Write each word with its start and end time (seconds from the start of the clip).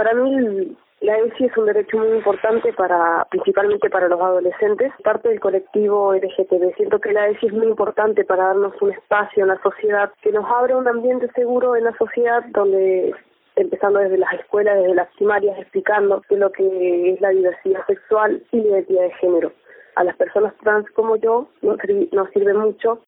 Para 0.00 0.14
mí 0.14 0.74
la 1.02 1.18
ESI 1.18 1.44
es 1.44 1.56
un 1.58 1.66
derecho 1.66 1.98
muy 1.98 2.08
importante 2.16 2.72
para, 2.72 3.26
principalmente 3.30 3.90
para 3.90 4.08
los 4.08 4.18
adolescentes, 4.18 4.90
parte 5.04 5.28
del 5.28 5.40
colectivo 5.40 6.14
LGTB. 6.14 6.74
Siento 6.76 6.98
que 7.00 7.12
la 7.12 7.28
ESI 7.28 7.48
es 7.48 7.52
muy 7.52 7.66
importante 7.66 8.24
para 8.24 8.44
darnos 8.44 8.72
un 8.80 8.92
espacio 8.92 9.42
en 9.42 9.48
la 9.48 9.60
sociedad, 9.62 10.10
que 10.22 10.32
nos 10.32 10.46
abra 10.50 10.78
un 10.78 10.88
ambiente 10.88 11.28
seguro 11.34 11.76
en 11.76 11.84
la 11.84 11.94
sociedad 11.98 12.42
donde 12.54 13.14
empezando 13.56 13.98
desde 13.98 14.16
las 14.16 14.32
escuelas, 14.32 14.78
desde 14.78 14.94
las 14.94 15.14
primarias, 15.16 15.58
explicando 15.58 16.22
qué 16.30 16.36
lo 16.38 16.50
que 16.50 17.12
es 17.12 17.20
la 17.20 17.28
diversidad 17.28 17.84
sexual 17.86 18.42
y 18.52 18.60
la 18.62 18.78
identidad 18.78 19.02
de 19.02 19.14
género. 19.20 19.52
A 19.96 20.04
las 20.04 20.16
personas 20.16 20.54
trans 20.62 20.90
como 20.92 21.16
yo 21.16 21.46
nos 21.60 22.30
sirve 22.30 22.54
mucho. 22.54 23.02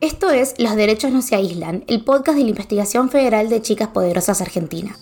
Esto 0.00 0.30
es 0.30 0.54
Los 0.58 0.76
Derechos 0.76 1.10
No 1.10 1.22
Se 1.22 1.34
Aíslan, 1.34 1.82
el 1.88 2.04
podcast 2.04 2.38
de 2.38 2.44
la 2.44 2.50
Investigación 2.50 3.10
Federal 3.10 3.48
de 3.48 3.60
Chicas 3.60 3.88
Poderosas 3.88 4.40
Argentina. 4.40 4.96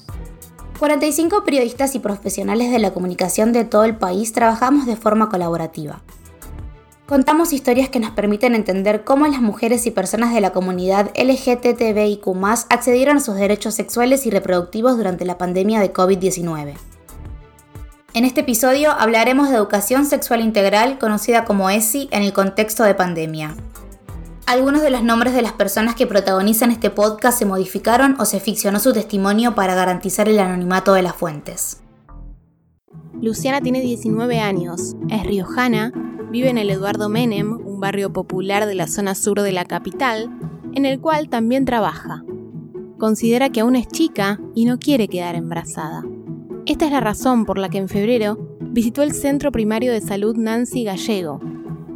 45 0.79 1.45
periodistas 1.45 1.95
y 1.95 1.99
profesionales 1.99 2.71
de 2.71 2.79
la 2.79 2.95
comunicación 2.95 3.53
de 3.53 3.67
todo 3.67 3.85
el 3.85 3.99
país 3.99 4.33
trabajamos 4.33 4.87
de 4.87 4.97
forma 4.97 5.29
colaborativa. 5.29 6.01
Contamos 7.05 7.53
historias 7.53 7.91
que 7.91 8.01
nos 8.01 8.13
permiten 8.13 8.55
entender 8.55 9.05
cómo 9.05 9.27
las 9.27 9.43
mujeres 9.43 9.87
y 9.87 9.91
personas 9.91 10.33
de 10.33 10.41
la 10.41 10.53
comunidad 10.53 11.11
LGTBIQ 11.15 12.27
accedieron 12.71 13.19
a 13.19 13.21
sus 13.21 13.35
derechos 13.35 13.75
sexuales 13.75 14.25
y 14.25 14.31
reproductivos 14.31 14.97
durante 14.97 15.27
la 15.27 15.37
pandemia 15.37 15.79
de 15.79 15.93
COVID-19. 15.93 16.73
En 18.15 18.25
este 18.25 18.41
episodio 18.41 18.93
hablaremos 18.93 19.51
de 19.51 19.57
educación 19.57 20.07
sexual 20.07 20.41
integral, 20.41 20.99
conocida 20.99 21.45
como 21.45 21.69
ESI, 21.69 22.09
en 22.13 22.23
el 22.23 22.33
contexto 22.33 22.83
de 22.83 22.95
pandemia. 22.95 23.55
Algunos 24.47 24.83
de 24.83 24.91
los 24.91 25.03
nombres 25.03 25.35
de 25.35 25.43
las 25.43 25.55
personas 25.55 25.97
que 25.97 26.07
protagonizan 26.07 26.71
este 26.71 26.89
podcast 26.89 27.37
se 27.37 27.47
modificaron 27.47 28.15
o 28.21 28.25
se 28.25 28.39
ficcionó 28.39 28.79
su 28.79 28.93
testimonio 28.93 29.57
para 29.57 29.75
garantizar 29.75 30.29
el 30.29 30.39
anonimato 30.39 30.93
de 30.93 31.03
las 31.03 31.17
fuentes. 31.17 31.83
Luciana 33.21 33.61
tiene 33.61 33.81
19 33.81 34.39
años, 34.39 34.95
es 35.09 35.25
riojana, 35.25 35.93
vive 36.31 36.49
en 36.49 36.59
el 36.59 36.71
Eduardo 36.71 37.09
Menem, 37.09 37.55
un 37.55 37.81
barrio 37.81 38.13
popular 38.13 38.67
de 38.67 38.77
la 38.77 38.87
zona 38.87 39.17
sur 39.17 39.41
de 39.41 39.51
la 39.51 39.65
capital, 39.65 40.31
en 40.75 40.87
el 40.87 41.01
cual 41.01 41.29
también 41.29 41.65
trabaja. 41.65 42.23
Considera 42.99 43.51
que 43.51 43.63
aún 43.63 43.75
es 43.75 43.89
chica 43.89 44.39
y 44.55 44.65
no 44.65 44.79
quiere 44.79 45.09
quedar 45.09 45.35
embarazada. 45.35 46.05
Esta 46.67 46.87
es 46.87 46.93
la 46.93 47.01
razón 47.01 47.47
por 47.47 47.59
la 47.59 47.69
que 47.69 47.79
en 47.79 47.89
febrero 47.89 48.39
visitó 48.61 49.03
el 49.03 49.13
Centro 49.13 49.51
Primario 49.51 49.93
de 49.93 50.01
Salud 50.01 50.37
Nancy 50.37 50.85
Gallego, 50.85 51.41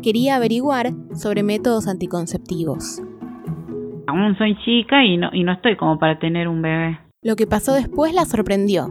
quería 0.01 0.37
averiguar 0.37 0.91
sobre 1.15 1.43
métodos 1.43 1.89
anticonceptivos. 1.89 3.03
Aún 4.07 4.37
soy 4.39 4.57
chica 4.65 5.05
y 5.05 5.17
no, 5.17 5.31
y 5.33 5.45
no 5.45 5.53
estoy 5.53 5.77
como 5.77 5.99
para 5.99 6.19
tener 6.19 6.49
un 6.49 6.63
bebé. 6.63 6.99
Lo 7.23 7.37
que 7.37 7.47
pasó 7.47 7.75
después 7.75 8.15
la 8.15 8.25
sorprendió. 8.25 8.89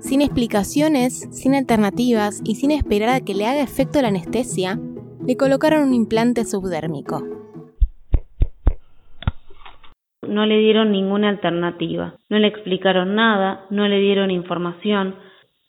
Sin 0.00 0.22
explicaciones, 0.22 1.28
sin 1.32 1.54
alternativas 1.54 2.40
y 2.44 2.54
sin 2.54 2.70
esperar 2.70 3.10
a 3.10 3.20
que 3.20 3.34
le 3.34 3.46
haga 3.46 3.62
efecto 3.62 4.00
la 4.00 4.08
anestesia, 4.08 4.78
le 5.26 5.36
colocaron 5.36 5.88
un 5.88 5.94
implante 5.94 6.44
subdérmico. 6.44 7.22
No 10.26 10.46
le 10.46 10.58
dieron 10.58 10.92
ninguna 10.92 11.28
alternativa, 11.28 12.14
no 12.28 12.38
le 12.38 12.48
explicaron 12.48 13.14
nada, 13.14 13.66
no 13.70 13.86
le 13.88 13.98
dieron 13.98 14.30
información. 14.30 15.14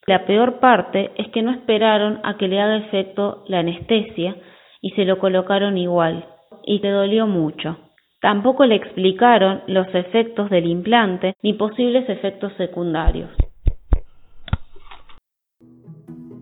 La 0.05 0.25
peor 0.25 0.59
parte 0.59 1.11
es 1.17 1.30
que 1.30 1.41
no 1.41 1.52
esperaron 1.52 2.19
a 2.23 2.38
que 2.38 2.47
le 2.47 2.59
haga 2.61 2.77
efecto 2.77 3.44
la 3.47 3.59
anestesia 3.59 4.35
y 4.81 4.91
se 4.91 5.05
lo 5.05 5.19
colocaron 5.19 5.77
igual, 5.77 6.25
y 6.63 6.81
te 6.81 6.89
dolió 6.89 7.27
mucho. 7.27 7.77
Tampoco 8.22 8.66
le 8.66 8.75
explicaron 8.75 9.61
los 9.67 9.88
efectos 9.94 10.49
del 10.49 10.66
implante 10.66 11.35
ni 11.41 11.53
posibles 11.53 12.08
efectos 12.09 12.52
secundarios. 12.58 13.30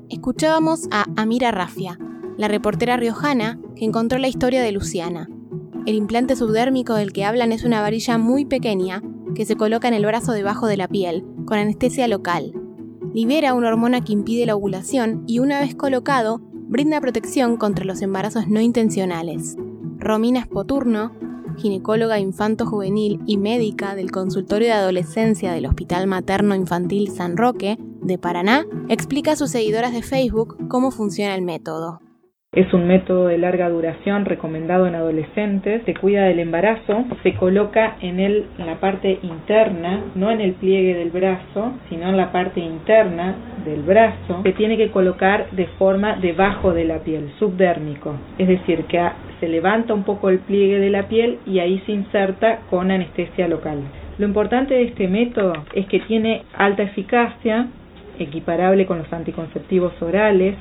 Escuchábamos 0.10 0.88
a 0.92 1.06
Amira 1.16 1.52
Rafia, 1.52 1.98
la 2.38 2.48
reportera 2.48 2.98
riojana 2.98 3.60
que 3.76 3.86
encontró 3.86 4.18
la 4.18 4.28
historia 4.28 4.62
de 4.64 4.72
Luciana. 4.72 5.28
El 5.86 5.96
implante 5.96 6.36
subdérmico 6.36 6.96
del 6.96 7.14
que 7.14 7.26
hablan 7.26 7.52
es 7.52 7.64
una 7.64 7.82
varilla 7.82 8.18
muy 8.18 8.46
pequeña 8.46 9.02
que 9.36 9.46
se 9.46 9.56
coloca 9.56 9.88
en 9.88 9.94
el 9.94 10.06
brazo 10.06 10.32
debajo 10.32 10.66
de 10.68 10.78
la 10.78 10.88
piel, 10.88 11.24
con 11.46 11.60
anestesia 11.60 12.08
local. 12.08 12.54
Libera 13.14 13.54
una 13.54 13.68
hormona 13.70 14.04
que 14.04 14.14
impide 14.14 14.46
la 14.46 14.56
ovulación 14.56 15.24
y 15.28 15.40
una 15.40 15.60
vez 15.60 15.76
colocado 15.76 16.42
brinda 16.68 17.02
protección 17.02 17.58
contra 17.58 17.86
los 17.86 18.02
embarazos 18.02 18.48
no 18.48 18.60
intencionales. 18.60 19.56
Romina 19.98 20.44
Spoturno, 20.44 21.14
ginecóloga 21.58 22.20
infanto-juvenil 22.20 23.22
y 23.26 23.38
médica 23.38 23.96
del 23.96 24.12
consultorio 24.12 24.68
de 24.68 24.74
adolescencia 24.74 25.52
del 25.54 25.66
Hospital 25.66 26.08
Materno 26.08 26.56
Infantil 26.56 27.10
San 27.10 27.38
Roque 27.38 27.78
de 28.02 28.18
Paraná, 28.18 28.66
explica 28.90 29.32
a 29.32 29.36
sus 29.36 29.52
seguidoras 29.52 29.94
de 29.94 30.04
Facebook 30.04 30.68
cómo 30.68 30.92
funciona 30.92 31.36
el 31.36 31.42
método. 31.42 32.02
Es 32.54 32.74
un 32.74 32.88
método 32.88 33.28
de 33.28 33.38
larga 33.38 33.70
duración 33.70 34.24
recomendado 34.24 34.88
en 34.88 34.96
adolescentes, 34.96 35.84
se 35.84 35.94
cuida 35.94 36.24
del 36.24 36.40
embarazo, 36.40 37.06
se 37.22 37.36
coloca 37.36 37.98
en, 38.02 38.22
el, 38.22 38.46
en 38.58 38.66
la 38.66 38.80
parte 38.80 39.20
interna, 39.22 40.06
no 40.16 40.32
en 40.32 40.40
el 40.40 40.54
pliegue 40.54 40.96
del 40.96 41.12
brazo, 41.12 41.74
sino 41.88 42.08
en 42.08 42.16
la 42.16 42.32
parte 42.32 42.62
interna 42.62 43.36
del 43.64 43.84
brazo, 43.84 44.42
se 44.44 44.54
tiene 44.54 44.76
que 44.76 44.90
colocar 44.92 45.52
de 45.52 45.68
forma 45.78 46.16
debajo 46.16 46.74
de 46.74 46.86
la 46.86 47.00
piel, 47.00 47.30
subdérmico, 47.38 48.16
es 48.38 48.48
decir, 48.48 48.86
que 48.86 49.08
se 49.42 49.50
levanta 49.50 49.94
un 49.94 50.04
poco 50.04 50.30
el 50.30 50.40
pliegue 50.40 50.80
de 50.80 50.90
la 50.90 51.10
piel 51.10 51.40
y 51.46 51.60
ahí 51.60 51.84
se 51.86 51.92
inserta 51.92 52.62
con 52.70 52.90
anestesia 52.90 53.50
local. 53.50 53.82
Lo 54.18 54.26
importante 54.26 54.74
de 54.74 54.84
este 54.86 55.10
método 55.10 55.54
es 55.76 55.86
que 55.88 56.00
tiene 56.00 56.44
alta 56.56 56.84
eficacia, 56.84 57.68
equiparable 58.18 58.86
con 58.86 59.00
los 59.00 59.12
anticonceptivos 59.12 60.02
orales, 60.02 60.56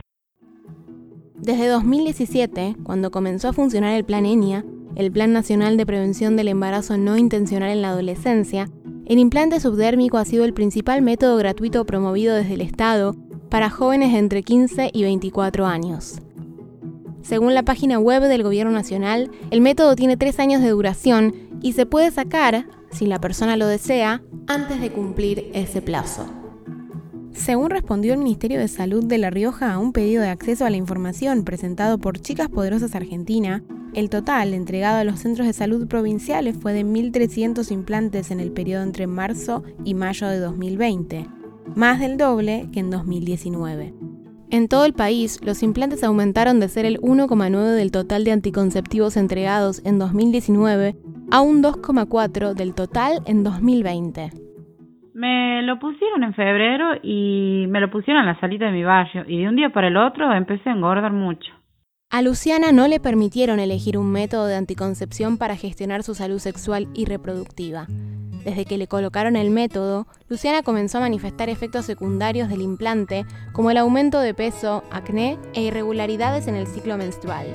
desde 1.39 1.69
2017, 1.69 2.77
cuando 2.83 3.11
comenzó 3.11 3.49
a 3.49 3.53
funcionar 3.53 3.95
el 3.95 4.05
Plan 4.05 4.25
ENIA, 4.25 4.65
el 4.95 5.13
Plan 5.13 5.33
Nacional 5.33 5.77
de 5.77 5.85
Prevención 5.85 6.35
del 6.35 6.49
Embarazo 6.49 6.97
No 6.97 7.19
Intencional 7.19 7.71
en 7.71 7.83
la 7.83 7.91
Adolescencia, 7.91 8.71
el 9.05 9.19
implante 9.19 9.61
subdérmico 9.61 10.17
ha 10.17 10.25
sido 10.25 10.45
el 10.45 10.55
principal 10.55 11.03
método 11.03 11.37
gratuito 11.37 11.85
promovido 11.85 12.35
desde 12.35 12.55
el 12.55 12.63
Estado 12.63 13.15
para 13.51 13.71
jóvenes 13.71 14.13
de 14.13 14.19
entre 14.19 14.43
15 14.43 14.91
y 14.93 15.03
24 15.03 15.67
años. 15.67 16.21
Según 17.23 17.55
la 17.55 17.65
página 17.65 17.99
web 17.99 18.23
del 18.23 18.43
Gobierno 18.43 18.73
Nacional, 18.73 19.31
el 19.51 19.61
método 19.61 19.95
tiene 19.95 20.17
tres 20.17 20.41
años 20.41 20.63
de 20.63 20.71
duración 20.71 21.35
y 21.61 21.75
se 21.75 21.85
puede 21.85 22.11
sacar, 22.11 22.67
si 22.91 23.07
la 23.07 23.21
persona 23.21 23.57
lo 23.57 23.67
desea, 23.67 24.23
antes 24.47 24.81
de 24.81 24.91
cumplir 24.91 25.51
ese 25.53 25.83
plazo. 25.83 26.36
Según 27.37 27.71
respondió 27.71 28.15
el 28.15 28.19
Ministerio 28.19 28.59
de 28.59 28.67
Salud 28.67 29.05
de 29.05 29.19
La 29.19 29.31
Rioja 29.31 29.73
a 29.73 29.79
un 29.79 29.93
pedido 29.93 30.23
de 30.23 30.31
acceso 30.31 30.65
a 30.65 30.71
la 30.71 30.79
información 30.79 31.45
presentado 31.45 31.99
por 31.99 32.19
Chicas 32.19 32.49
Poderosas 32.49 32.95
Argentina, 32.95 33.63
el 33.95 34.11
total 34.11 34.53
entregado 34.53 34.99
a 34.99 35.05
los 35.05 35.21
centros 35.21 35.47
de 35.47 35.53
salud 35.53 35.87
provinciales 35.87 36.57
fue 36.57 36.73
de 36.73 36.85
1.300 36.85 37.71
implantes 37.71 38.31
en 38.31 38.41
el 38.41 38.51
periodo 38.51 38.83
entre 38.83 39.07
marzo 39.07 39.63
y 39.85 39.95
mayo 39.95 40.27
de 40.27 40.41
2020, 40.41 41.27
más 41.77 42.01
del 42.01 42.17
doble 42.17 42.69
que 42.73 42.81
en 42.81 42.91
2019. 42.91 43.95
En 44.51 44.69
todo 44.69 44.85
el 44.85 44.95
país, 44.95 45.39
los 45.43 45.63
implantes 45.63 46.03
aumentaron 46.03 46.59
de 46.59 46.69
ser 46.69 46.85
el 46.85 47.01
1,9 47.01 47.75
del 47.75 47.93
total 47.93 48.25
de 48.25 48.33
anticonceptivos 48.33 49.17
entregados 49.17 49.83
en 49.85 49.99
2019 49.99 50.97
a 51.31 51.41
un 51.43 51.63
2,4 51.63 52.55
del 52.55 52.75
total 52.75 53.23
en 53.27 53.45
2020. 53.45 54.46
Me 55.17 55.63
lo 55.63 55.79
pusieron 55.79 56.25
en 56.25 56.35
febrero 56.35 56.91
y 57.03 57.65
me 57.71 57.81
lo 57.81 57.91
pusieron 57.91 58.21
en 58.21 58.27
la 58.27 58.39
salita 58.39 58.67
de 58.67 58.73
mi 58.73 58.85
barrio 58.85 59.25
y 59.27 59.39
de 59.39 59.49
un 59.49 59.57
día 59.57 59.71
para 59.71 59.89
el 59.89 59.97
otro 59.97 60.31
empecé 60.31 60.69
a 60.69 60.75
engordar 60.75 61.11
mucho. 61.11 61.55
A 62.11 62.21
Luciana 62.21 62.71
no 62.71 62.87
le 62.87 63.01
permitieron 63.01 63.59
elegir 63.59 63.97
un 63.97 64.13
método 64.13 64.45
de 64.47 64.57
anticoncepción 64.57 65.39
para 65.39 65.57
gestionar 65.57 66.03
su 66.03 66.15
salud 66.15 66.39
sexual 66.39 66.89
y 66.93 67.07
reproductiva. 67.07 67.87
Desde 68.45 68.67
que 68.67 68.77
le 68.77 68.89
colocaron 68.89 69.37
el 69.37 69.49
método, 69.49 70.07
Luciana 70.29 70.63
comenzó 70.63 70.99
a 70.99 71.09
manifestar 71.09 71.49
efectos 71.49 71.87
secundarios 71.87 72.51
del 72.51 72.61
implante, 72.61 73.25
como 73.55 73.71
el 73.71 73.79
aumento 73.79 74.21
de 74.21 74.35
peso, 74.35 74.85
acné 74.93 75.39
e 75.55 75.63
irregularidades 75.63 76.47
en 76.47 76.57
el 76.57 76.67
ciclo 76.67 76.99
menstrual. 76.99 77.47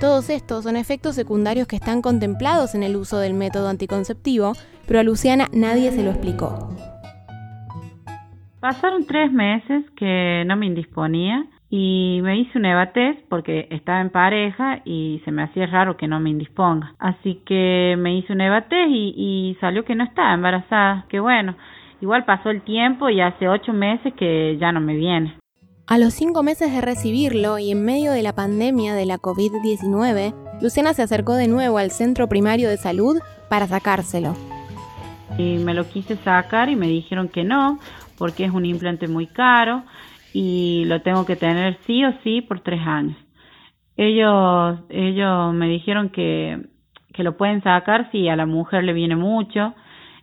Todos 0.00 0.28
estos 0.28 0.64
son 0.64 0.76
efectos 0.76 1.14
secundarios 1.14 1.68
que 1.68 1.76
están 1.76 2.02
contemplados 2.02 2.74
en 2.74 2.82
el 2.82 2.96
uso 2.96 3.18
del 3.18 3.32
método 3.32 3.68
anticonceptivo, 3.68 4.52
pero 4.86 5.00
a 5.00 5.02
Luciana 5.02 5.46
nadie 5.52 5.92
se 5.92 6.02
lo 6.02 6.10
explicó. 6.10 6.70
Pasaron 8.60 9.06
tres 9.06 9.32
meses 9.32 9.84
que 9.96 10.44
no 10.46 10.56
me 10.56 10.66
indisponía 10.66 11.46
y 11.70 12.20
me 12.22 12.38
hice 12.38 12.58
un 12.58 12.66
evatés 12.66 13.16
porque 13.28 13.68
estaba 13.70 14.00
en 14.00 14.10
pareja 14.10 14.80
y 14.84 15.22
se 15.24 15.30
me 15.30 15.42
hacía 15.42 15.66
raro 15.66 15.96
que 15.96 16.08
no 16.08 16.18
me 16.18 16.30
indisponga. 16.30 16.94
Así 16.98 17.42
que 17.46 17.94
me 17.98 18.16
hice 18.16 18.32
un 18.32 18.40
evatés 18.40 18.88
y, 18.88 19.14
y 19.16 19.56
salió 19.60 19.84
que 19.84 19.94
no 19.94 20.04
estaba 20.04 20.34
embarazada. 20.34 21.06
Que 21.08 21.20
bueno, 21.20 21.56
igual 22.00 22.24
pasó 22.24 22.50
el 22.50 22.62
tiempo 22.62 23.08
y 23.10 23.20
hace 23.20 23.48
ocho 23.48 23.72
meses 23.72 24.12
que 24.14 24.56
ya 24.58 24.72
no 24.72 24.80
me 24.80 24.96
viene. 24.96 25.36
A 25.86 25.98
los 25.98 26.14
cinco 26.14 26.42
meses 26.42 26.72
de 26.72 26.80
recibirlo 26.80 27.58
y 27.58 27.70
en 27.70 27.84
medio 27.84 28.10
de 28.12 28.22
la 28.22 28.34
pandemia 28.34 28.94
de 28.94 29.04
la 29.04 29.18
COVID-19, 29.18 30.34
Luciana 30.62 30.94
se 30.94 31.02
acercó 31.02 31.34
de 31.34 31.46
nuevo 31.46 31.76
al 31.76 31.90
centro 31.90 32.26
primario 32.26 32.70
de 32.70 32.78
salud 32.78 33.18
para 33.50 33.66
sacárselo. 33.66 34.34
Y 35.36 35.58
me 35.58 35.74
lo 35.74 35.86
quise 35.86 36.16
sacar 36.16 36.70
y 36.70 36.76
me 36.76 36.88
dijeron 36.88 37.28
que 37.28 37.44
no, 37.44 37.78
porque 38.16 38.46
es 38.46 38.50
un 38.50 38.64
implante 38.64 39.08
muy 39.08 39.26
caro 39.26 39.84
y 40.32 40.84
lo 40.86 41.02
tengo 41.02 41.26
que 41.26 41.36
tener 41.36 41.78
sí 41.86 42.02
o 42.02 42.14
sí 42.24 42.40
por 42.40 42.60
tres 42.60 42.80
años. 42.80 43.18
Ellos, 43.98 44.78
ellos 44.88 45.52
me 45.52 45.68
dijeron 45.68 46.08
que, 46.08 46.66
que 47.12 47.22
lo 47.22 47.36
pueden 47.36 47.62
sacar 47.62 48.10
si 48.10 48.26
a 48.30 48.36
la 48.36 48.46
mujer 48.46 48.84
le 48.84 48.94
viene 48.94 49.16
mucho 49.16 49.74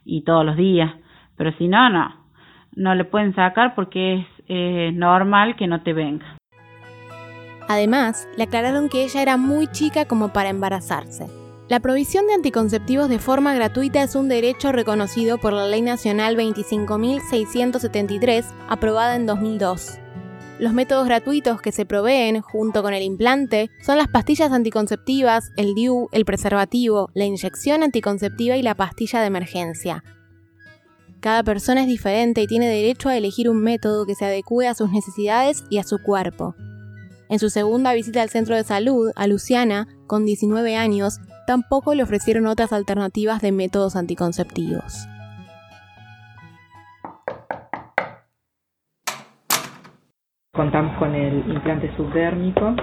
y 0.06 0.24
todos 0.24 0.44
los 0.44 0.58
días, 0.58 0.92
pero 1.38 1.52
si 1.60 1.68
no, 1.68 1.88
no, 1.92 2.16
no 2.76 2.96
le 2.96 3.06
pueden 3.06 3.36
sacar 3.36 3.76
porque 3.76 4.16
es 4.16 4.26
normal 4.94 5.56
que 5.56 5.68
no 5.68 5.82
te 5.82 5.94
venga. 5.94 6.38
Además, 7.68 8.28
le 8.36 8.44
aclararon 8.44 8.90
que 8.90 9.04
ella 9.04 9.22
era 9.22 9.38
muy 9.38 9.68
chica 9.68 10.06
como 10.06 10.34
para 10.34 10.50
embarazarse. 10.50 11.28
La 11.70 11.80
provisión 11.80 12.26
de 12.28 12.34
anticonceptivos 12.34 13.08
de 13.08 13.18
forma 13.18 13.54
gratuita 13.54 14.04
es 14.04 14.16
un 14.16 14.28
derecho 14.28 14.74
reconocido 14.74 15.38
por 15.38 15.54
la 15.54 15.68
Ley 15.68 15.82
Nacional 15.82 16.36
25.673, 16.36 18.44
aprobada 18.68 19.16
en 19.16 19.26
2002. 19.26 20.00
Los 20.60 20.74
métodos 20.74 21.06
gratuitos 21.06 21.62
que 21.62 21.72
se 21.72 21.86
proveen, 21.86 22.42
junto 22.42 22.84
con 22.84 22.94
el 22.94 23.04
implante, 23.04 23.70
son 23.82 23.98
las 23.98 24.10
pastillas 24.10 24.52
anticonceptivas, 24.52 25.54
el 25.56 25.74
DIU, 25.74 26.10
el 26.12 26.26
preservativo, 26.26 27.10
la 27.14 27.24
inyección 27.24 27.84
anticonceptiva 27.84 28.58
y 28.58 28.64
la 28.64 28.76
pastilla 28.76 29.22
de 29.22 29.28
emergencia. 29.28 30.04
Cada 31.22 31.44
persona 31.44 31.82
es 31.82 31.88
diferente 31.88 32.42
y 32.42 32.48
tiene 32.48 32.68
derecho 32.68 33.08
a 33.08 33.16
elegir 33.16 33.48
un 33.48 33.62
método 33.62 34.08
que 34.08 34.16
se 34.16 34.26
adecue 34.26 34.68
a 34.68 34.74
sus 34.74 34.92
necesidades 34.92 35.64
y 35.70 35.78
a 35.78 35.84
su 35.84 36.02
cuerpo. 36.02 36.56
En 37.30 37.38
su 37.38 37.52
segunda 37.52 37.94
visita 37.94 38.24
al 38.24 38.30
centro 38.30 38.56
de 38.56 38.64
salud, 38.64 39.12
a 39.16 39.28
Luciana, 39.28 39.88
con 40.08 40.26
19 40.26 40.76
años, 40.76 41.20
tampoco 41.46 41.94
le 41.94 42.02
ofrecieron 42.02 42.48
otras 42.48 42.74
alternativas 42.74 43.40
de 43.40 43.52
métodos 43.52 43.96
anticonceptivos. 43.96 45.08
Contamos 50.54 50.98
con 50.98 51.14
el 51.14 51.52
implante 51.52 51.96
subdérmico, 51.98 52.76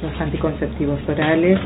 los 0.00 0.18
anticonceptivos 0.18 0.98
orales, 1.06 1.58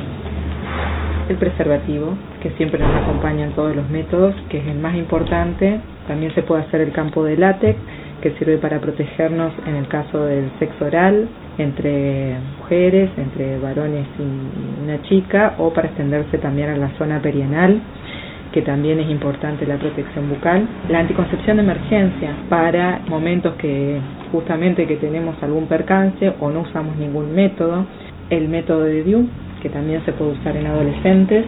el 1.29 1.37
preservativo, 1.37 2.15
que 2.43 2.51
siempre 2.51 2.79
nos 2.79 2.95
acompaña 3.03 3.47
en 3.47 3.53
todos 3.53 3.75
los 3.75 3.89
métodos, 3.91 4.35
que 4.49 4.59
es 4.59 4.67
el 4.67 4.79
más 4.79 4.95
importante. 4.95 5.81
También 6.07 6.35
se 6.35 6.43
puede 6.43 6.63
hacer 6.63 6.81
el 6.81 6.93
campo 6.93 7.25
de 7.25 7.37
látex, 7.37 7.79
que 8.21 8.31
sirve 8.39 8.59
para 8.59 8.81
protegernos 8.81 9.53
en 9.67 9.77
el 9.77 9.89
caso 9.89 10.25
del 10.25 10.51
sexo 10.59 10.87
oral 10.87 11.29
entre 11.59 12.37
mujeres, 12.59 13.11
entre 13.17 13.59
varones 13.59 14.07
y 14.19 14.85
una 14.85 15.03
chica, 15.03 15.55
o 15.59 15.73
para 15.73 15.89
extenderse 15.89 16.39
también 16.39 16.71
a 16.71 16.77
la 16.77 16.89
zona 16.99 17.21
perianal 17.21 17.81
que 18.53 18.63
también 18.63 18.99
es 18.99 19.11
importante 19.11 19.67
la 19.67 19.77
protección 19.77 20.31
bucal, 20.31 20.67
la 20.89 21.01
anticoncepción 21.01 21.59
de 21.59 21.63
emergencia 21.63 22.31
para 22.49 23.01
momentos 23.07 23.55
que 23.57 23.99
justamente 24.33 24.87
que 24.87 24.97
tenemos 24.97 25.37
algún 25.43 25.67
percance 25.67 26.33
o 26.41 26.51
no 26.51 26.61
usamos 26.61 26.97
ningún 26.97 27.35
método, 27.35 27.85
el 28.31 28.49
método 28.49 28.85
de 28.85 29.03
DIU, 29.03 29.29
que 29.67 29.73
también 29.73 30.05
se 30.05 30.13
puede 30.13 30.39
usar 30.39 30.57
en 30.57 30.65
adolescentes, 30.65 31.45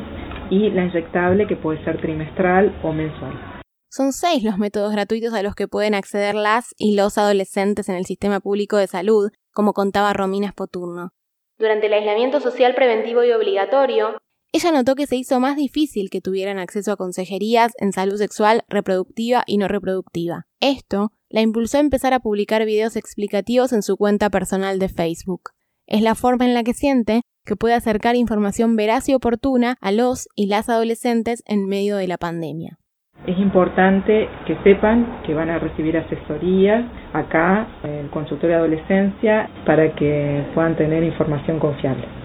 y 0.50 0.70
la 0.70 0.86
inyectable 0.86 1.46
que 1.46 1.54
puede 1.54 1.84
ser 1.84 2.00
trimestral 2.00 2.76
o 2.82 2.92
mensual. 2.92 3.62
Son 3.90 4.12
seis 4.12 4.42
los 4.42 4.58
métodos 4.58 4.92
gratuitos 4.92 5.32
a 5.34 5.42
los 5.42 5.54
que 5.54 5.68
pueden 5.68 5.94
acceder 5.94 6.34
las 6.34 6.74
y 6.78 6.96
los 6.96 7.16
adolescentes 7.16 7.88
en 7.88 7.94
el 7.94 8.06
sistema 8.06 8.40
público 8.40 8.76
de 8.76 8.88
salud, 8.88 9.30
como 9.52 9.72
contaba 9.72 10.12
Romina 10.14 10.50
Spoturno. 10.50 11.10
Durante 11.58 11.86
el 11.86 11.92
aislamiento 11.92 12.40
social 12.40 12.74
preventivo 12.74 13.22
y 13.22 13.30
obligatorio, 13.30 14.18
ella 14.52 14.72
notó 14.72 14.96
que 14.96 15.06
se 15.06 15.14
hizo 15.14 15.38
más 15.38 15.56
difícil 15.56 16.10
que 16.10 16.20
tuvieran 16.20 16.58
acceso 16.58 16.90
a 16.90 16.96
consejerías 16.96 17.72
en 17.78 17.92
salud 17.92 18.16
sexual, 18.16 18.64
reproductiva 18.68 19.44
y 19.46 19.58
no 19.58 19.68
reproductiva. 19.68 20.46
Esto 20.58 21.12
la 21.28 21.42
impulsó 21.42 21.76
a 21.76 21.82
empezar 21.82 22.14
a 22.14 22.20
publicar 22.20 22.64
videos 22.64 22.96
explicativos 22.96 23.72
en 23.72 23.82
su 23.82 23.96
cuenta 23.96 24.28
personal 24.28 24.80
de 24.80 24.88
Facebook. 24.88 25.50
Es 25.86 26.02
la 26.02 26.14
forma 26.16 26.46
en 26.46 26.54
la 26.54 26.64
que 26.64 26.74
siente 26.74 27.22
que 27.48 27.56
puede 27.56 27.74
acercar 27.74 28.14
información 28.14 28.76
veraz 28.76 29.08
y 29.08 29.14
oportuna 29.14 29.74
a 29.80 29.90
los 29.90 30.28
y 30.36 30.46
las 30.46 30.68
adolescentes 30.68 31.42
en 31.48 31.66
medio 31.66 31.96
de 31.96 32.06
la 32.06 32.18
pandemia. 32.18 32.78
Es 33.26 33.36
importante 33.38 34.28
que 34.46 34.56
sepan 34.62 35.22
que 35.26 35.34
van 35.34 35.50
a 35.50 35.58
recibir 35.58 35.96
asesoría 35.96 36.88
acá 37.12 37.66
el 37.82 38.08
consultorio 38.10 38.56
de 38.56 38.62
adolescencia 38.62 39.50
para 39.66 39.94
que 39.96 40.44
puedan 40.54 40.76
tener 40.76 41.02
información 41.02 41.58
confiable. 41.58 42.17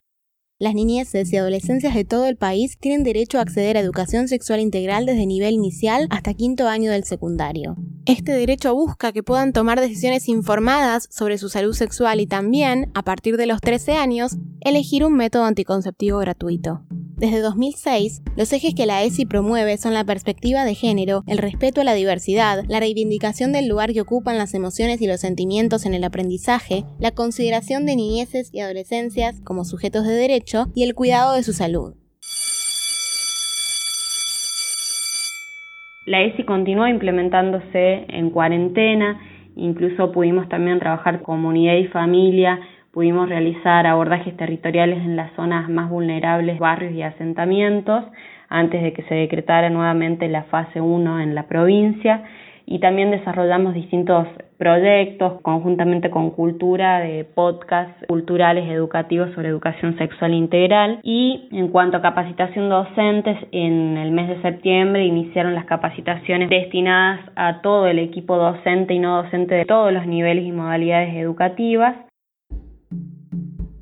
Las 0.64 0.76
niñeces 0.76 1.34
y 1.34 1.36
adolescencias 1.36 1.94
de 1.94 2.06
todo 2.06 2.26
el 2.26 2.38
país 2.38 2.78
tienen 2.80 3.04
derecho 3.04 3.38
a 3.38 3.42
acceder 3.42 3.76
a 3.76 3.82
educación 3.82 4.30
sexual 4.30 4.62
integral 4.62 5.06
desde 5.06 5.26
nivel 5.26 5.56
inicial 5.56 6.08
hasta 6.10 6.34
quinto 6.34 6.70
año 6.70 6.90
del 6.90 7.04
secundario. 7.04 7.76
Este 8.06 8.32
derecho 8.32 8.74
busca 8.74 9.12
que 9.12 9.24
puedan 9.24 9.52
tomar 9.52 9.82
decisiones 9.82 10.30
informadas 10.30 11.10
sobre 11.12 11.38
su 11.38 11.50
salud 11.50 11.74
sexual 11.74 12.22
y 12.22 12.28
también, 12.28 12.92
a 12.94 13.04
partir 13.04 13.36
de 13.36 13.46
los 13.46 13.60
13 13.60 13.98
años, 13.98 14.38
elegir 14.62 15.04
un 15.04 15.16
método 15.16 15.44
anticonceptivo 15.44 16.20
gratuito. 16.20 16.86
Desde 17.16 17.40
2006, 17.40 18.22
los 18.36 18.52
ejes 18.52 18.74
que 18.74 18.86
la 18.86 19.04
ESI 19.04 19.26
promueve 19.26 19.78
son 19.78 19.94
la 19.94 20.04
perspectiva 20.04 20.66
de 20.66 20.76
género, 20.76 21.24
el 21.28 21.38
respeto 21.38 21.80
a 21.80 21.84
la 21.86 21.94
diversidad, 21.94 22.66
la 22.68 22.80
reivindicación 22.80 23.54
del 23.54 23.68
lugar 23.68 23.94
que 23.94 24.02
ocupan 24.02 24.38
las 24.38 24.54
emociones 24.54 25.00
y 25.00 25.08
los 25.08 25.22
sentimientos 25.22 25.86
en 25.86 25.94
el 25.94 26.04
aprendizaje, 26.04 26.84
la 27.00 27.12
consideración 27.12 27.86
de 27.86 27.96
niñeces 27.96 28.50
y 28.52 28.60
adolescencias 28.60 29.40
como 29.46 29.64
sujetos 29.64 30.06
de 30.06 30.16
derecho 30.16 30.53
y 30.76 30.84
el 30.84 30.96
cuidado 30.96 31.36
de 31.36 31.44
su 31.44 31.54
salud. 31.54 31.96
La 36.06 36.22
ESI 36.22 36.44
continúa 36.44 36.90
implementándose 36.90 38.06
en 38.10 38.30
cuarentena, 38.30 39.22
incluso 39.56 40.12
pudimos 40.12 40.50
también 40.50 40.80
trabajar 40.80 41.22
comunidad 41.22 41.76
y 41.76 41.88
familia 41.88 42.60
Pudimos 42.94 43.28
realizar 43.28 43.88
abordajes 43.88 44.38
territoriales 44.38 45.00
en 45.00 45.16
las 45.16 45.34
zonas 45.34 45.68
más 45.68 45.90
vulnerables, 45.90 46.60
barrios 46.60 46.94
y 46.94 47.02
asentamientos, 47.02 48.04
antes 48.50 48.84
de 48.84 48.94
que 48.94 49.02
se 49.06 49.16
decretara 49.16 49.72
nuevamente 49.72 50.28
la 50.30 50.44
fase 50.44 50.80
1 50.80 51.22
en 51.22 51.34
la 51.34 51.48
provincia 51.48 52.24
y 52.68 52.78
también 52.78 53.10
desarrollamos 53.10 53.74
distintos 53.74 54.28
proyectos 54.58 55.42
conjuntamente 55.42 56.10
con 56.10 56.32
Cultura 56.32 57.00
de 57.00 57.24
podcasts 57.26 58.06
culturales 58.08 58.70
educativos 58.70 59.34
sobre 59.36 59.50
educación 59.50 59.98
sexual 59.98 60.34
integral 60.34 61.00
y 61.04 61.50
en 61.52 61.70
cuanto 61.70 61.98
a 61.98 62.02
capacitación 62.02 62.70
docentes 62.70 63.38
en 63.52 63.98
el 63.98 64.12
mes 64.12 64.30
de 64.30 64.42
septiembre 64.42 65.06
iniciaron 65.06 65.56
las 65.56 65.66
capacitaciones 65.66 66.50
destinadas 66.50 67.22
a 67.36 67.62
todo 67.62 67.88
el 67.88 68.00
equipo 68.00 68.38
docente 68.38 68.94
y 68.94 69.00
no 69.00 69.24
docente 69.24 69.56
de 69.56 69.66
todos 69.66 69.92
los 69.92 70.06
niveles 70.06 70.46
y 70.46 70.52
modalidades 70.52 71.16
educativas 71.16 71.96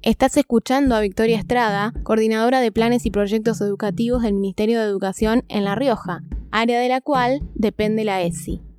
Estás 0.04 0.36
escuchando 0.36 0.96
a 0.96 1.00
Victoria 1.00 1.38
Estrada, 1.38 1.94
coordinadora 2.02 2.60
de 2.60 2.72
planes 2.72 3.06
y 3.06 3.12
proyectos 3.12 3.62
educativos 3.62 4.24
del 4.24 4.34
Ministerio 4.34 4.80
de 4.80 4.86
Educación 4.86 5.44
en 5.48 5.64
La 5.64 5.76
Rioja, 5.76 6.24
área 6.52 6.80
de 6.80 6.90
la 6.90 7.02
cual 7.02 7.42
depende 7.54 8.04
la 8.04 8.24
ESI. 8.24 8.71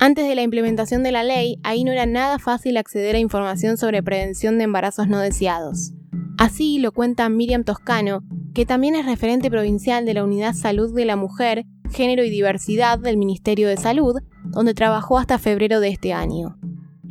Antes 0.00 0.28
de 0.28 0.34
la 0.34 0.42
implementación 0.42 1.02
de 1.02 1.12
la 1.12 1.22
ley, 1.22 1.56
ahí 1.64 1.84
no 1.84 1.92
era 1.92 2.06
nada 2.06 2.38
fácil 2.38 2.76
acceder 2.76 3.16
a 3.16 3.20
información 3.20 3.76
sobre 3.76 4.02
prevención 4.02 4.58
de 4.58 4.64
embarazos 4.64 5.08
no 5.08 5.18
deseados. 5.18 5.92
Así 6.38 6.78
lo 6.78 6.92
cuenta 6.92 7.28
Miriam 7.28 7.64
Toscano, 7.64 8.20
que 8.54 8.64
también 8.64 8.94
es 8.94 9.06
referente 9.06 9.50
provincial 9.50 10.06
de 10.06 10.14
la 10.14 10.24
Unidad 10.24 10.52
Salud 10.52 10.94
de 10.94 11.04
la 11.04 11.16
Mujer, 11.16 11.64
Género 11.90 12.24
y 12.24 12.30
Diversidad 12.30 12.98
del 12.98 13.16
Ministerio 13.16 13.68
de 13.68 13.76
Salud, 13.76 14.14
donde 14.44 14.74
trabajó 14.74 15.18
hasta 15.18 15.38
febrero 15.38 15.80
de 15.80 15.88
este 15.88 16.12
año 16.12 16.56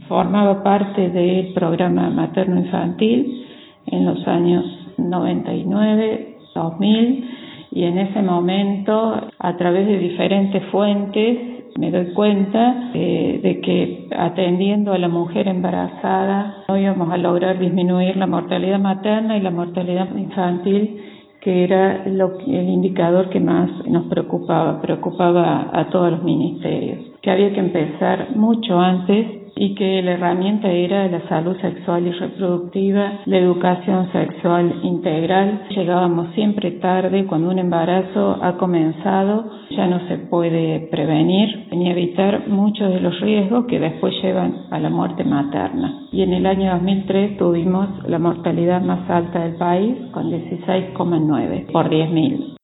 formaba 0.08 0.64
parte 0.64 1.10
del 1.10 1.54
programa 1.54 2.10
materno-infantil 2.10 3.46
en 3.88 4.06
los 4.06 4.26
años 4.28 4.66
99, 4.98 6.38
2000 6.56 7.30
y 7.72 7.84
en 7.84 7.98
ese 7.98 8.22
momento 8.22 9.30
a 9.40 9.58
través 9.58 9.88
de 9.88 9.98
diferentes 10.00 10.64
fuentes 10.72 11.57
me 11.78 11.92
doy 11.92 12.14
cuenta 12.14 12.92
eh, 12.94 13.40
de 13.42 13.62
que 13.62 14.08
atendiendo 14.18 14.94
a 14.94 14.98
la 14.98 15.08
mujer 15.08 15.48
embarazada 15.48 16.66
no 16.68 16.78
íbamos 16.78 17.12
a 17.12 17.18
lograr 17.18 17.60
disminuir 17.60 18.18
la 18.18 18.28
mortalidad 18.28 18.80
materna 18.80 19.38
y 19.38 19.42
la 19.42 19.52
mortalidad 19.52 20.14
infantil 20.16 21.02
que 21.40 21.64
era 21.64 22.06
lo, 22.08 22.40
el 22.40 22.68
indicador 22.68 23.30
que 23.30 23.40
más 23.40 23.70
nos 23.88 24.08
preocupaba, 24.08 24.82
preocupaba 24.82 25.70
a 25.72 25.90
todos 25.90 26.12
los 26.12 26.24
ministerios, 26.24 27.00
que 27.22 27.32
había 27.32 27.54
que 27.54 27.60
empezar 27.60 28.36
mucho 28.36 28.80
antes 28.80 29.37
y 29.60 29.76
que 29.76 30.02
la 30.02 30.14
herramienta 30.14 30.70
era 30.70 31.08
la 31.08 31.28
salud 31.28 31.58
sexual 31.62 32.08
y 32.08 32.12
reproductiva, 32.12 33.22
la 33.26 33.38
educación 33.38 34.12
sexual 34.12 34.80
integral. 34.84 35.64
Llegábamos 35.70 36.34
siempre 36.34 36.72
tarde 36.72 37.26
cuando 37.26 37.50
un 37.50 37.60
embarazo 37.60 38.38
ha 38.42 38.58
comenzado, 38.58 39.46
ya 39.72 39.88
no 39.88 40.08
se 40.08 40.18
puede 40.18 40.88
prevenir 40.92 41.68
ni 41.72 41.90
evitar 41.90 42.48
muchos 42.48 42.90
de 42.90 43.02
los 43.02 43.20
riesgos 43.20 43.66
que 43.66 43.80
después 43.80 44.14
llevan 44.22 44.68
a 44.72 44.80
la 44.80 44.90
muerte 44.90 45.24
materna. 45.24 46.08
Y 46.12 46.22
en 46.22 46.34
el 46.34 46.46
año 46.46 46.72
2003 46.74 47.38
tuvimos 47.38 47.88
la 48.08 48.20
mortalidad 48.20 48.82
más 48.82 49.10
alta 49.10 49.40
del 49.40 49.56
país 49.56 49.96
con 50.12 50.32
16,9 50.32 51.72
por 51.72 51.90
10.000. 51.90 52.57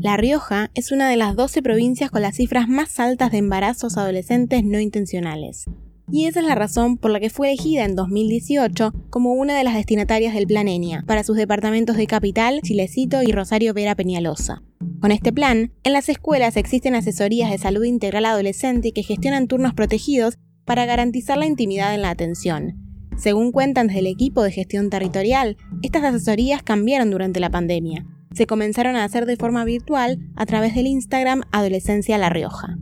La 0.00 0.18
Rioja 0.18 0.70
es 0.74 0.92
una 0.92 1.08
de 1.08 1.16
las 1.16 1.36
12 1.36 1.62
provincias 1.62 2.10
con 2.10 2.20
las 2.20 2.36
cifras 2.36 2.68
más 2.68 3.00
altas 3.00 3.32
de 3.32 3.38
embarazos 3.38 3.96
adolescentes 3.96 4.62
no 4.62 4.78
intencionales. 4.78 5.64
Y 6.12 6.26
esa 6.26 6.40
es 6.40 6.46
la 6.46 6.54
razón 6.54 6.98
por 6.98 7.10
la 7.10 7.18
que 7.18 7.30
fue 7.30 7.48
elegida 7.48 7.84
en 7.84 7.96
2018 7.96 8.92
como 9.10 9.32
una 9.32 9.56
de 9.56 9.64
las 9.64 9.74
destinatarias 9.74 10.34
del 10.34 10.46
Plan 10.46 10.68
ENIA 10.68 11.02
para 11.06 11.24
sus 11.24 11.36
departamentos 11.36 11.96
de 11.96 12.06
Capital, 12.06 12.60
Chilecito 12.62 13.22
y 13.22 13.32
Rosario 13.32 13.72
Vera 13.74 13.94
Peñalosa. 13.94 14.62
Con 15.00 15.12
este 15.12 15.32
plan, 15.32 15.72
en 15.82 15.92
las 15.94 16.08
escuelas 16.08 16.56
existen 16.56 16.94
asesorías 16.94 17.50
de 17.50 17.58
salud 17.58 17.84
integral 17.84 18.26
adolescente 18.26 18.92
que 18.92 19.02
gestionan 19.02 19.48
turnos 19.48 19.72
protegidos 19.72 20.36
para 20.66 20.84
garantizar 20.84 21.38
la 21.38 21.46
intimidad 21.46 21.94
en 21.94 22.02
la 22.02 22.10
atención. 22.10 22.76
Según 23.16 23.50
cuentan 23.50 23.86
desde 23.86 24.00
el 24.00 24.08
equipo 24.08 24.42
de 24.42 24.52
gestión 24.52 24.90
territorial, 24.90 25.56
estas 25.82 26.04
asesorías 26.04 26.62
cambiaron 26.62 27.10
durante 27.10 27.40
la 27.40 27.50
pandemia. 27.50 28.06
Se 28.36 28.46
comenzaron 28.46 28.96
a 28.96 29.04
hacer 29.04 29.24
de 29.24 29.38
forma 29.38 29.64
virtual 29.64 30.18
a 30.36 30.44
través 30.44 30.74
del 30.74 30.86
Instagram 30.86 31.44
Adolescencia 31.52 32.18
La 32.18 32.28
Rioja. 32.28 32.76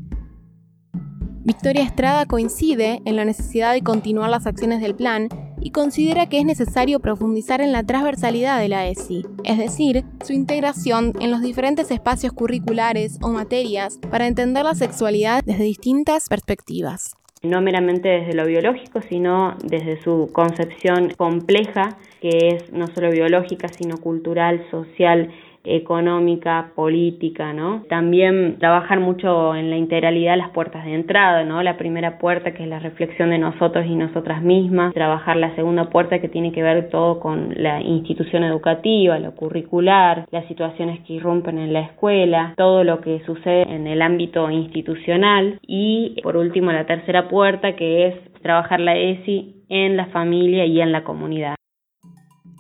Victoria 1.45 1.85
Estrada 1.85 2.27
coincide 2.27 3.01
en 3.05 3.15
la 3.15 3.25
necesidad 3.25 3.73
de 3.73 3.83
continuar 3.83 4.31
las 4.31 4.49
acciones 4.49 4.81
del 4.81 4.97
plan 4.97 5.29
y 5.61 5.71
considera 5.71 6.29
que 6.29 6.41
es 6.41 6.45
necesario 6.45 6.99
profundizar 6.99 7.61
en 7.61 7.71
la 7.71 7.85
transversalidad 7.85 8.59
de 8.59 8.69
la 8.69 8.89
ESI, 8.89 9.27
es 9.45 9.59
decir, 9.59 10.05
su 10.25 10.33
integración 10.33 11.13
en 11.21 11.31
los 11.31 11.41
diferentes 11.41 11.89
espacios 11.93 12.33
curriculares 12.33 13.19
o 13.23 13.29
materias 13.29 14.01
para 14.11 14.27
entender 14.27 14.65
la 14.65 14.75
sexualidad 14.75 15.45
desde 15.45 15.63
distintas 15.63 16.29
perspectivas 16.29 17.15
no 17.45 17.61
meramente 17.61 18.09
desde 18.09 18.35
lo 18.35 18.47
biológico, 18.47 19.01
sino 19.03 19.57
desde 19.63 20.01
su 20.03 20.31
concepción 20.33 21.11
compleja, 21.17 21.99
que 22.21 22.49
es 22.49 22.73
no 22.73 22.87
solo 22.89 23.11
biológica, 23.11 23.69
sino 23.69 23.99
cultural, 23.99 24.65
social 24.71 25.31
económica, 25.65 26.73
política, 26.75 27.53
¿no? 27.53 27.85
También 27.89 28.59
trabajar 28.59 29.01
mucho 29.01 29.55
en 29.55 29.71
la 29.71 29.77
integralidad 29.77 30.37
las 30.37 30.51
puertas 30.51 30.85
de 30.85 30.95
entrada, 30.95 31.45
¿no? 31.45 31.63
La 31.63 31.77
primera 31.77 32.19
puerta 32.19 32.53
que 32.53 32.63
es 32.63 32.69
la 32.69 32.79
reflexión 32.79 33.31
de 33.31 33.39
nosotros 33.39 33.87
y 33.87 33.95
nosotras 33.95 34.43
mismas, 34.43 34.95
trabajar 34.95 35.37
la 35.37 35.55
segunda 35.55 35.91
puerta 35.91 36.21
que 36.21 36.29
tiene 36.29 36.53
que 36.53 36.63
ver 36.63 36.89
todo 36.91 37.21
con 37.21 37.55
la 37.57 37.81
institución 37.81 38.45
educativa, 38.45 39.19
lo 39.19 39.35
curricular, 39.35 40.27
las 40.31 40.47
situaciones 40.47 41.01
que 41.01 41.15
irrumpen 41.15 41.59
en 41.59 41.73
la 41.73 41.81
escuela, 41.81 42.55
todo 42.57 42.85
lo 42.85 43.01
que 43.01 43.21
sucede 43.25 43.63
en 43.63 43.87
el 43.87 44.03
ámbito 44.03 44.51
institucional 44.51 45.59
y 45.67 46.17
por 46.23 46.37
último 46.37 46.73
la 46.73 46.87
tercera 46.87 47.29
puerta 47.29 47.77
que 47.77 48.07
es 48.09 48.15
trabajar 48.43 48.81
la 48.81 48.97
ESI 48.97 49.65
en 49.69 49.97
la 49.97 50.07
familia 50.07 50.67
y 50.67 50.81
en 50.81 50.93
la 50.93 51.05
comunidad. 51.05 51.57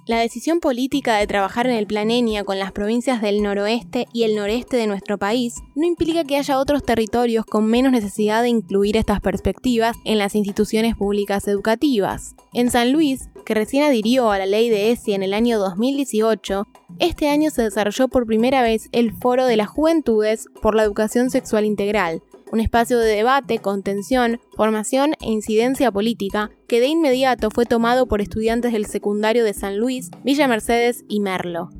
La 0.07 0.19
decisión 0.19 0.61
política 0.61 1.17
de 1.17 1.27
trabajar 1.27 1.67
en 1.67 1.73
el 1.73 1.87
plan 1.87 2.11
ENIA 2.11 2.45
con 2.45 2.59
las 2.59 2.73
provincias 2.73 3.23
del 3.23 3.43
noroeste 3.43 4.07
y 4.13 4.25
el 4.25 4.37
noreste 4.37 4.77
de 4.77 4.87
nuestro 4.87 5.17
país 5.17 5.55
no 5.75 5.87
implica 5.87 6.25
que 6.25 6.37
haya 6.37 6.59
otros 6.59 6.83
territorios 6.83 7.47
con 7.47 7.65
menos 7.65 7.91
necesidad 7.91 8.43
de 8.43 8.51
incluir 8.51 8.99
estas 8.99 9.23
perspectivas 9.23 9.97
en 10.05 10.19
las 10.19 10.35
instituciones 10.35 10.95
públicas 10.95 11.49
educativas. 11.49 12.35
En 12.53 12.71
San 12.71 12.93
Luis, 12.93 13.31
que 13.47 13.55
recién 13.55 13.83
adhirió 13.83 14.31
a 14.31 14.37
la 14.37 14.45
ley 14.45 14.69
de 14.69 14.91
ESI 14.91 15.15
en 15.15 15.23
el 15.23 15.33
año 15.33 15.59
2018, 15.59 16.67
este 16.99 17.31
año 17.31 17.51
se 17.51 17.63
desarrolló 17.63 18.09
por 18.09 18.27
primera 18.27 18.61
vez 18.61 18.91
el 18.93 19.11
Foro 19.11 19.47
de 19.47 19.57
las 19.57 19.69
Juventudes 19.69 20.49
por 20.61 20.75
la 20.75 20.83
Educación 20.83 21.31
Sexual 21.31 21.65
Integral, 21.65 22.23
un 22.55 22.61
espacio 22.61 23.01
de 23.01 23.17
debate, 23.17 23.59
contención, 23.59 24.41
formación 24.57 25.15
e 25.21 25.27
incidencia 25.33 25.91
política 25.91 26.53
que 26.69 26.79
de 26.79 26.87
inmediato 26.87 27.51
fue 27.51 27.67
tomado 27.67 28.07
por 28.07 28.21
estudiantes 28.21 28.73
del 28.73 28.87
secundario 28.87 29.43
de 29.43 29.55
San 29.55 29.77
Luis, 29.77 30.13
Villa 30.23 30.47
Mercedes 30.47 31.05
y 31.09 31.19
Merlo. 31.19 31.71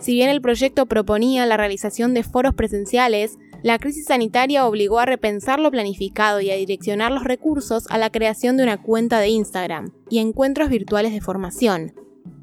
Si 0.00 0.12
bien 0.12 0.30
el 0.30 0.40
proyecto 0.40 0.86
proponía 0.86 1.44
la 1.44 1.56
realización 1.56 2.14
de 2.14 2.22
foros 2.22 2.54
presenciales, 2.54 3.36
la 3.64 3.80
crisis 3.80 4.06
sanitaria 4.06 4.64
obligó 4.64 5.00
a 5.00 5.06
repensar 5.06 5.58
lo 5.58 5.72
planificado 5.72 6.40
y 6.40 6.52
a 6.52 6.56
direccionar 6.56 7.10
los 7.10 7.24
recursos 7.24 7.86
a 7.90 7.98
la 7.98 8.10
creación 8.10 8.56
de 8.56 8.62
una 8.62 8.80
cuenta 8.80 9.18
de 9.18 9.26
Instagram 9.26 9.90
y 10.08 10.20
encuentros 10.20 10.68
virtuales 10.68 11.12
de 11.12 11.20
formación. 11.20 11.94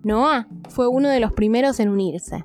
Noah 0.03 0.49
fue 0.67 0.89
uno 0.89 1.07
de 1.07 1.21
los 1.21 1.31
primeros 1.31 1.79
en 1.79 1.87
unirse 1.87 2.43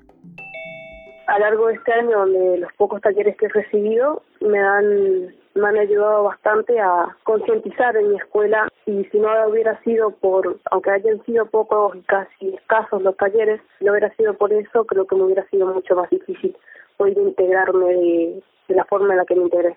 a 1.27 1.39
largo 1.39 1.67
de 1.69 1.75
este 1.75 1.93
año, 1.93 2.27
de 2.27 2.59
los 2.59 2.73
pocos 2.75 3.01
talleres 3.01 3.37
que 3.37 3.47
he 3.47 3.49
recibido, 3.49 4.23
me 4.41 4.59
han, 4.59 5.35
me 5.55 5.69
han 5.69 5.79
ayudado 5.79 6.25
bastante 6.25 6.79
a 6.81 7.17
concientizar 7.25 7.97
en 7.97 8.11
mi 8.11 8.17
escuela 8.17 8.69
y 8.87 9.05
si 9.07 9.19
no 9.19 9.29
hubiera 9.49 9.81
sido 9.83 10.11
por, 10.11 10.59
aunque 10.71 10.91
hayan 10.91 11.25
sido 11.25 11.47
pocos 11.47 11.97
y 11.97 12.03
casi 12.03 12.55
escasos 12.55 13.03
los 13.03 13.17
talleres, 13.17 13.61
no 13.81 13.93
hubiera 13.93 14.15
sido 14.17 14.35
por 14.35 14.53
eso, 14.53 14.85
creo 14.85 15.07
que 15.07 15.17
me 15.17 15.25
hubiera 15.25 15.47
sido 15.49 15.67
mucho 15.67 15.95
más 15.97 16.11
difícil 16.11 16.57
poder 16.97 17.17
integrarme 17.19 17.87
de, 17.87 18.43
de 18.69 18.75
la 18.75 18.85
forma 18.85 19.13
en 19.13 19.19
la 19.19 19.25
que 19.25 19.35
me 19.35 19.45
integré. 19.45 19.77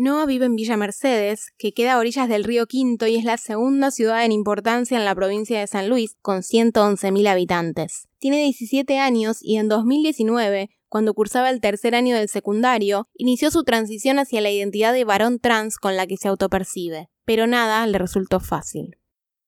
Noah 0.00 0.26
vive 0.26 0.44
en 0.46 0.54
Villa 0.54 0.76
Mercedes, 0.76 1.52
que 1.58 1.72
queda 1.72 1.94
a 1.94 1.98
orillas 1.98 2.28
del 2.28 2.44
río 2.44 2.66
Quinto 2.66 3.08
y 3.08 3.16
es 3.16 3.24
la 3.24 3.36
segunda 3.36 3.90
ciudad 3.90 4.24
en 4.24 4.30
importancia 4.30 4.96
en 4.96 5.04
la 5.04 5.12
provincia 5.12 5.58
de 5.58 5.66
San 5.66 5.88
Luis, 5.88 6.16
con 6.22 6.42
111.000 6.42 7.26
habitantes. 7.26 8.08
Tiene 8.20 8.36
17 8.44 8.96
años 9.00 9.40
y 9.42 9.56
en 9.56 9.68
2019, 9.68 10.68
cuando 10.88 11.14
cursaba 11.14 11.50
el 11.50 11.60
tercer 11.60 11.96
año 11.96 12.14
del 12.14 12.28
secundario, 12.28 13.08
inició 13.14 13.50
su 13.50 13.64
transición 13.64 14.20
hacia 14.20 14.40
la 14.40 14.52
identidad 14.52 14.92
de 14.92 15.04
varón 15.04 15.40
trans 15.40 15.78
con 15.78 15.96
la 15.96 16.06
que 16.06 16.16
se 16.16 16.28
autopercibe. 16.28 17.08
Pero 17.24 17.48
nada 17.48 17.84
le 17.88 17.98
resultó 17.98 18.38
fácil. 18.38 18.96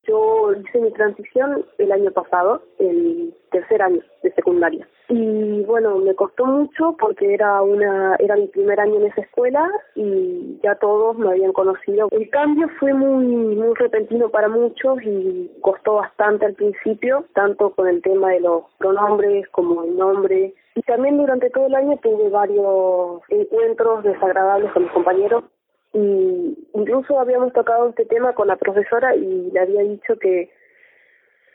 Yo 0.03 0.53
hice 0.53 0.81
mi 0.81 0.93
transición 0.95 1.65
el 1.79 1.93
año 1.93 2.11
pasado, 2.11 2.65
el 2.81 3.33
tercer 3.53 3.83
año 3.83 4.03
de 4.25 4.35
secundaria. 4.35 4.89
Y 5.13 5.63
bueno, 5.65 5.97
me 5.99 6.15
costó 6.15 6.47
mucho 6.47 6.97
porque 6.97 7.35
era 7.35 7.61
una 7.63 8.15
era 8.21 8.37
mi 8.37 8.47
primer 8.47 8.79
año 8.79 8.95
en 9.01 9.07
esa 9.07 9.23
escuela 9.23 9.69
y 9.97 10.57
ya 10.63 10.77
todos 10.77 11.19
me 11.19 11.31
habían 11.31 11.53
conocido. 11.53 12.07
El 12.13 12.31
cambio 12.31 12.69
fue 12.79 12.95
muy 12.95 13.27
muy 13.27 13.75
repentino 13.75 14.29
para 14.29 14.49
muchos 14.49 15.03
y 15.03 15.51
costó 15.63 15.95
bastante 15.95 16.47
al 16.47 16.55
principio, 16.55 17.25
tanto 17.35 17.71
con 17.71 17.89
el 17.89 18.01
tema 18.03 18.31
de 18.31 18.41
los 18.41 18.63
pronombres 18.79 19.49
como 19.49 19.83
el 19.83 19.97
nombre. 19.97 20.55
Y 20.77 20.83
también 20.83 21.19
durante 21.19 21.51
todo 21.51 21.67
el 21.67 21.75
año 21.75 21.99
tuve 22.01 22.29
varios 22.29 23.21
encuentros 23.31 24.05
desagradables 24.05 24.71
con 24.71 24.85
mis 24.85 24.93
compañeros 24.93 25.43
y 25.93 26.57
incluso 26.73 27.19
habíamos 27.19 27.53
tocado 27.53 27.89
este 27.89 28.05
tema 28.05 28.33
con 28.35 28.47
la 28.47 28.55
profesora 28.55 29.17
y 29.17 29.51
le 29.51 29.59
había 29.59 29.83
dicho 29.83 30.17
que 30.21 30.51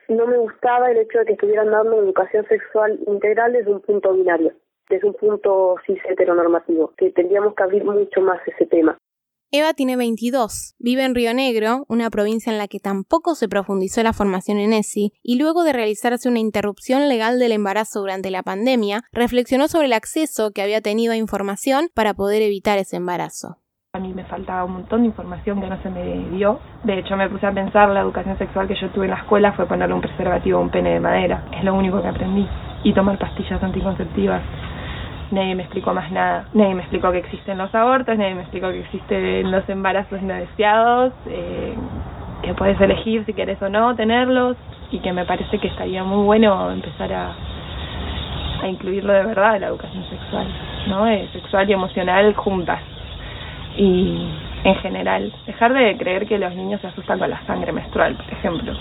no 0.09 0.27
me 0.27 0.37
gustaba 0.37 0.91
el 0.91 0.97
hecho 0.97 1.19
de 1.19 1.25
que 1.25 1.33
estuvieran 1.33 1.71
dando 1.71 2.01
educación 2.01 2.45
sexual 2.47 2.99
integral 3.07 3.53
desde 3.53 3.71
un 3.71 3.81
punto 3.81 4.13
binario, 4.13 4.53
desde 4.89 5.07
un 5.07 5.13
punto 5.13 5.75
cis 5.85 5.99
heteronormativo, 6.09 6.93
que 6.97 7.11
tendríamos 7.11 7.55
que 7.55 7.63
abrir 7.63 7.83
mucho 7.83 8.21
más 8.21 8.39
ese 8.47 8.65
tema. 8.65 8.97
Eva 9.51 9.73
tiene 9.73 9.95
22, 9.95 10.75
vive 10.79 11.05
en 11.05 11.15
Río 11.15 11.33
Negro, 11.33 11.85
una 11.87 12.09
provincia 12.09 12.51
en 12.51 12.57
la 12.57 12.67
que 12.67 12.79
tampoco 12.79 13.35
se 13.35 13.47
profundizó 13.47 14.03
la 14.03 14.11
formación 14.11 14.57
en 14.57 14.73
ESI, 14.73 15.13
y 15.21 15.37
luego 15.37 15.63
de 15.63 15.71
realizarse 15.71 16.27
una 16.27 16.39
interrupción 16.39 17.07
legal 17.07 17.39
del 17.39 17.51
embarazo 17.51 17.99
durante 18.01 18.31
la 18.31 18.43
pandemia, 18.43 19.03
reflexionó 19.13 19.67
sobre 19.67 19.85
el 19.85 19.93
acceso 19.93 20.51
que 20.51 20.61
había 20.61 20.81
tenido 20.81 21.13
a 21.13 21.17
información 21.17 21.89
para 21.93 22.15
poder 22.15 22.41
evitar 22.41 22.79
ese 22.79 22.97
embarazo. 22.97 23.61
A 23.95 23.99
mí 23.99 24.11
me 24.13 24.25
faltaba 24.25 24.65
un 24.65 24.73
montón 24.73 25.03
de 25.03 25.07
información 25.07 25.61
que 25.61 25.67
no 25.67 25.77
se 25.77 25.89
me 25.89 26.03
dio. 26.35 26.59
De 26.83 26.99
hecho, 26.99 27.15
me 27.15 27.29
puse 27.29 27.47
a 27.47 27.53
pensar, 27.53 27.87
la 27.87 28.01
educación 28.01 28.37
sexual 28.37 28.67
que 28.67 28.75
yo 28.75 28.89
tuve 28.89 29.05
en 29.05 29.11
la 29.11 29.19
escuela 29.19 29.53
fue 29.53 29.67
ponerle 29.67 29.95
un 29.95 30.01
preservativo 30.01 30.57
a 30.57 30.61
un 30.63 30.69
pene 30.69 30.95
de 30.95 30.99
madera. 30.99 31.43
Es 31.57 31.63
lo 31.63 31.73
único 31.73 32.01
que 32.01 32.09
aprendí. 32.09 32.45
Y 32.83 32.91
tomar 32.91 33.17
pastillas 33.17 33.63
anticonceptivas. 33.63 34.41
Nadie 35.31 35.55
me 35.55 35.63
explicó 35.63 35.93
más 35.93 36.11
nada. 36.11 36.43
Nadie 36.53 36.75
me 36.75 36.81
explicó 36.81 37.09
que 37.13 37.19
existen 37.19 37.57
los 37.57 37.73
abortos, 37.73 38.17
nadie 38.17 38.35
me 38.35 38.41
explicó 38.41 38.69
que 38.69 38.81
existen 38.81 39.49
los 39.49 39.67
embarazos 39.69 40.21
no 40.21 40.33
deseados, 40.33 41.13
eh, 41.27 41.73
que 42.41 42.53
puedes 42.53 42.79
elegir 42.81 43.23
si 43.25 43.31
quieres 43.31 43.61
o 43.61 43.69
no 43.69 43.95
tenerlos 43.95 44.57
y 44.91 44.99
que 44.99 45.13
me 45.13 45.23
parece 45.23 45.57
que 45.57 45.69
estaría 45.69 46.03
muy 46.03 46.25
bueno 46.25 46.69
empezar 46.69 47.13
a, 47.13 47.33
a 48.61 48.67
incluirlo 48.67 49.13
de 49.13 49.23
verdad 49.23 49.55
en 49.55 49.61
la 49.61 49.67
educación 49.67 50.03
sexual, 50.09 50.47
¿no? 50.89 51.07
Eh, 51.07 51.29
sexual 51.31 51.69
y 51.69 51.73
emocional 51.73 52.33
juntas 52.35 52.81
y 53.77 54.29
en 54.63 54.75
general 54.75 55.31
dejar 55.45 55.73
de 55.73 55.97
creer 55.97 56.25
que 56.25 56.37
los 56.37 56.53
niños 56.55 56.81
se 56.81 56.87
asustan 56.87 57.19
con 57.19 57.29
la 57.29 57.45
sangre 57.45 57.71
menstrual, 57.71 58.15
por 58.15 58.31
ejemplo. 58.31 58.73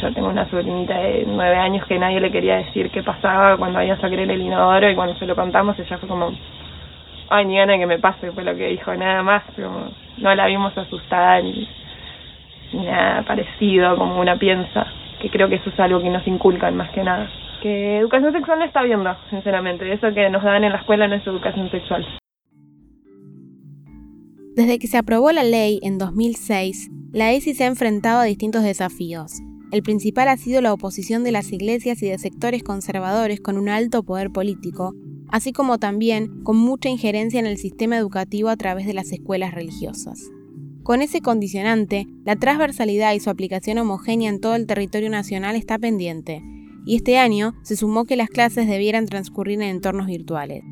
Yo 0.00 0.12
tengo 0.12 0.28
una 0.28 0.48
sobrinita 0.50 0.98
de 0.98 1.24
nueve 1.26 1.56
años 1.56 1.86
que 1.86 1.98
nadie 1.98 2.20
le 2.20 2.30
quería 2.30 2.56
decir 2.56 2.90
qué 2.90 3.02
pasaba 3.02 3.56
cuando 3.56 3.78
había 3.78 3.96
sangre 3.98 4.24
en 4.24 4.30
el 4.30 4.42
inodoro 4.42 4.90
y 4.90 4.94
cuando 4.94 5.16
se 5.16 5.26
lo 5.26 5.34
contamos 5.34 5.78
ella 5.78 5.98
fue 5.98 6.08
como, 6.08 6.32
ay, 7.30 7.44
ni 7.46 7.56
gana 7.56 7.78
que 7.78 7.86
me 7.86 7.98
pase, 7.98 8.32
fue 8.32 8.44
lo 8.44 8.54
que 8.56 8.68
dijo, 8.68 8.94
nada 8.94 9.22
más, 9.22 9.42
pero 9.54 9.70
no 10.18 10.34
la 10.34 10.46
vimos 10.46 10.76
asustada 10.76 11.40
ni, 11.40 11.68
ni 12.72 12.84
nada 12.84 13.22
parecido 13.22 13.96
como 13.96 14.20
una 14.20 14.36
piensa, 14.36 14.86
que 15.20 15.30
creo 15.30 15.48
que 15.48 15.56
eso 15.56 15.70
es 15.70 15.80
algo 15.80 16.00
que 16.00 16.10
nos 16.10 16.26
inculcan 16.26 16.76
más 16.76 16.90
que 16.90 17.02
nada. 17.02 17.28
Que 17.62 17.98
educación 17.98 18.32
sexual 18.32 18.58
no 18.58 18.64
está 18.64 18.82
viendo, 18.82 19.16
sinceramente, 19.30 19.90
eso 19.90 20.12
que 20.12 20.28
nos 20.30 20.42
dan 20.42 20.64
en 20.64 20.72
la 20.72 20.78
escuela 20.78 21.08
no 21.08 21.14
es 21.14 21.26
educación 21.26 21.70
sexual. 21.70 22.06
Desde 24.56 24.78
que 24.78 24.86
se 24.86 24.96
aprobó 24.96 25.32
la 25.32 25.44
ley 25.44 25.80
en 25.82 25.98
2006, 25.98 26.88
la 27.12 27.30
ESI 27.30 27.54
se 27.54 27.64
ha 27.64 27.66
enfrentado 27.66 28.20
a 28.20 28.24
distintos 28.24 28.62
desafíos. 28.62 29.42
El 29.70 29.82
principal 29.82 30.28
ha 30.28 30.38
sido 30.38 30.62
la 30.62 30.72
oposición 30.72 31.24
de 31.24 31.30
las 31.30 31.52
iglesias 31.52 32.02
y 32.02 32.08
de 32.08 32.16
sectores 32.16 32.62
conservadores 32.62 33.38
con 33.38 33.58
un 33.58 33.68
alto 33.68 34.02
poder 34.02 34.30
político, 34.30 34.94
así 35.28 35.52
como 35.52 35.76
también 35.76 36.42
con 36.42 36.56
mucha 36.56 36.88
injerencia 36.88 37.38
en 37.38 37.44
el 37.44 37.58
sistema 37.58 37.98
educativo 37.98 38.48
a 38.48 38.56
través 38.56 38.86
de 38.86 38.94
las 38.94 39.12
escuelas 39.12 39.52
religiosas. 39.52 40.22
Con 40.82 41.02
ese 41.02 41.20
condicionante, 41.20 42.06
la 42.24 42.36
transversalidad 42.36 43.12
y 43.12 43.20
su 43.20 43.28
aplicación 43.28 43.76
homogénea 43.76 44.30
en 44.30 44.40
todo 44.40 44.54
el 44.54 44.66
territorio 44.66 45.10
nacional 45.10 45.54
está 45.54 45.78
pendiente, 45.78 46.40
y 46.86 46.96
este 46.96 47.18
año 47.18 47.52
se 47.62 47.76
sumó 47.76 48.06
que 48.06 48.16
las 48.16 48.30
clases 48.30 48.66
debieran 48.66 49.04
transcurrir 49.04 49.60
en 49.60 49.68
entornos 49.68 50.06
virtuales. 50.06 50.64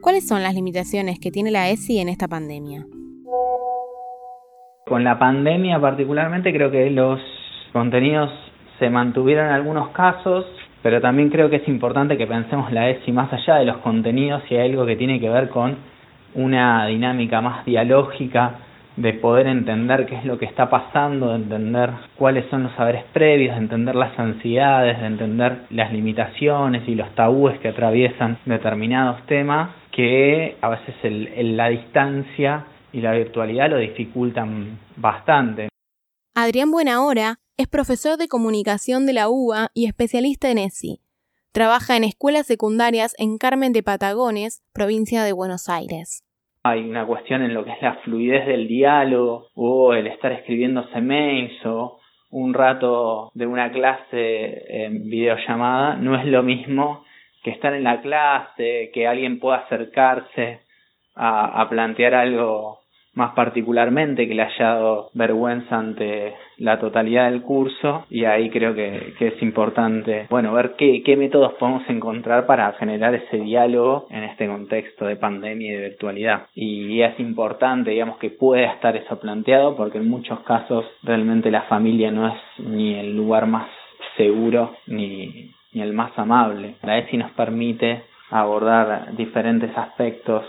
¿Cuáles 0.00 0.24
son 0.24 0.44
las 0.44 0.54
limitaciones 0.54 1.18
que 1.18 1.32
tiene 1.32 1.50
la 1.50 1.68
ESI 1.68 1.98
en 1.98 2.10
esta 2.10 2.28
pandemia? 2.28 2.86
Con 4.86 5.02
la 5.02 5.18
pandemia 5.18 5.80
particularmente 5.80 6.52
creo 6.52 6.70
que 6.70 6.90
los 6.90 7.18
contenidos 7.72 8.30
se 8.78 8.90
mantuvieron 8.90 9.46
en 9.46 9.52
algunos 9.52 9.88
casos, 9.88 10.44
pero 10.82 11.00
también 11.00 11.30
creo 11.30 11.48
que 11.48 11.56
es 11.56 11.68
importante 11.68 12.18
que 12.18 12.26
pensemos 12.26 12.70
la 12.70 12.90
ESI 12.90 13.10
más 13.10 13.32
allá 13.32 13.54
de 13.56 13.64
los 13.64 13.78
contenidos 13.78 14.42
y 14.50 14.56
hay 14.56 14.68
algo 14.68 14.84
que 14.84 14.96
tiene 14.96 15.18
que 15.20 15.30
ver 15.30 15.48
con 15.48 15.76
una 16.34 16.84
dinámica 16.84 17.40
más 17.40 17.64
dialógica 17.64 18.56
de 18.96 19.14
poder 19.14 19.46
entender 19.46 20.04
qué 20.04 20.16
es 20.16 20.24
lo 20.26 20.38
que 20.38 20.44
está 20.44 20.68
pasando, 20.68 21.30
de 21.30 21.36
entender 21.36 21.88
cuáles 22.16 22.44
son 22.50 22.64
los 22.64 22.72
saberes 22.72 23.04
previos, 23.14 23.54
de 23.54 23.62
entender 23.62 23.94
las 23.94 24.18
ansiedades, 24.18 25.00
de 25.00 25.06
entender 25.06 25.60
las 25.70 25.94
limitaciones 25.94 26.86
y 26.86 26.94
los 26.94 27.08
tabúes 27.14 27.58
que 27.60 27.68
atraviesan 27.68 28.36
determinados 28.44 29.22
temas, 29.22 29.70
que 29.92 30.56
a 30.60 30.68
veces 30.68 30.94
el, 31.04 31.56
la 31.56 31.70
distancia 31.70 32.64
y 32.94 33.00
la 33.00 33.12
virtualidad 33.12 33.68
lo 33.68 33.78
dificultan 33.78 34.78
bastante. 34.96 35.68
Adrián 36.34 36.70
Buenahora 36.70 37.36
es 37.58 37.68
profesor 37.68 38.16
de 38.16 38.28
comunicación 38.28 39.04
de 39.04 39.12
la 39.12 39.28
UBA 39.28 39.68
y 39.74 39.86
especialista 39.86 40.50
en 40.50 40.58
ESI. 40.58 41.00
Trabaja 41.52 41.96
en 41.96 42.04
escuelas 42.04 42.46
secundarias 42.46 43.14
en 43.18 43.36
Carmen 43.36 43.72
de 43.72 43.82
Patagones, 43.82 44.62
provincia 44.72 45.22
de 45.24 45.32
Buenos 45.32 45.68
Aires 45.68 46.24
hay 46.66 46.80
una 46.88 47.04
cuestión 47.04 47.42
en 47.42 47.52
lo 47.52 47.62
que 47.62 47.72
es 47.72 47.82
la 47.82 47.96
fluidez 47.96 48.46
del 48.46 48.66
diálogo 48.66 49.48
o 49.54 49.92
el 49.92 50.06
estar 50.06 50.32
escribiéndose 50.32 50.98
mails 51.02 51.54
o 51.66 52.00
un 52.30 52.54
rato 52.54 53.30
de 53.34 53.46
una 53.46 53.70
clase 53.70 54.84
en 54.84 55.08
videollamada 55.10 55.96
no 55.96 56.18
es 56.18 56.24
lo 56.24 56.42
mismo 56.42 57.04
que 57.42 57.50
estar 57.50 57.74
en 57.74 57.84
la 57.84 58.00
clase, 58.00 58.90
que 58.94 59.06
alguien 59.06 59.38
pueda 59.38 59.58
acercarse 59.58 60.60
a, 61.14 61.60
a 61.60 61.68
plantear 61.68 62.14
algo 62.14 62.80
más 63.14 63.32
particularmente 63.34 64.26
que 64.26 64.34
le 64.34 64.42
haya 64.42 64.66
dado 64.66 65.10
vergüenza 65.14 65.78
ante 65.78 66.34
la 66.58 66.78
totalidad 66.78 67.30
del 67.30 67.42
curso 67.42 68.06
y 68.10 68.24
ahí 68.24 68.50
creo 68.50 68.74
que, 68.74 69.14
es 69.18 69.42
importante 69.42 70.26
bueno 70.30 70.52
ver 70.52 70.74
qué, 70.76 71.02
métodos 71.16 71.54
podemos 71.54 71.88
encontrar 71.88 72.46
para 72.46 72.72
generar 72.72 73.14
ese 73.14 73.38
diálogo 73.38 74.06
en 74.10 74.24
este 74.24 74.46
contexto 74.46 75.06
de 75.06 75.16
pandemia 75.16 75.70
y 75.70 75.74
de 75.74 75.88
virtualidad. 75.88 76.46
Y 76.54 77.00
es 77.00 77.18
importante 77.20 77.92
digamos 77.92 78.18
que 78.18 78.30
pueda 78.30 78.72
estar 78.72 78.96
eso 78.96 79.18
planteado 79.18 79.76
porque 79.76 79.98
en 79.98 80.08
muchos 80.08 80.40
casos 80.40 80.84
realmente 81.02 81.50
la 81.50 81.62
familia 81.62 82.10
no 82.10 82.28
es 82.28 82.40
ni 82.58 82.94
el 82.94 83.16
lugar 83.16 83.46
más 83.46 83.68
seguro 84.16 84.74
ni, 84.86 85.52
ni 85.72 85.82
el 85.82 85.92
más 85.92 86.12
amable. 86.18 86.74
La 86.82 86.98
ESI 86.98 87.16
nos 87.16 87.30
permite 87.32 88.02
abordar 88.30 89.14
diferentes 89.16 89.76
aspectos 89.76 90.44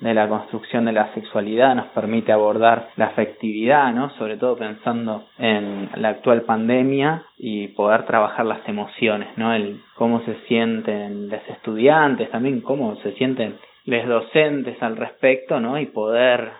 de 0.00 0.14
la 0.14 0.28
construcción 0.28 0.84
de 0.84 0.92
la 0.92 1.12
sexualidad 1.14 1.74
nos 1.74 1.88
permite 1.88 2.30
abordar 2.32 2.90
la 2.96 3.06
afectividad, 3.06 3.92
¿no? 3.92 4.10
Sobre 4.16 4.36
todo 4.36 4.56
pensando 4.56 5.26
en 5.38 5.90
la 5.96 6.10
actual 6.10 6.42
pandemia 6.42 7.24
y 7.36 7.68
poder 7.68 8.06
trabajar 8.06 8.46
las 8.46 8.66
emociones, 8.68 9.28
¿no? 9.36 9.52
El 9.52 9.82
cómo 9.96 10.20
se 10.24 10.36
sienten 10.46 11.28
los 11.28 11.40
estudiantes, 11.48 12.30
también 12.30 12.60
cómo 12.60 12.96
se 13.02 13.12
sienten 13.12 13.58
los 13.86 14.06
docentes 14.06 14.80
al 14.82 14.96
respecto, 14.96 15.58
¿no? 15.58 15.78
Y 15.80 15.86
poder 15.86 16.52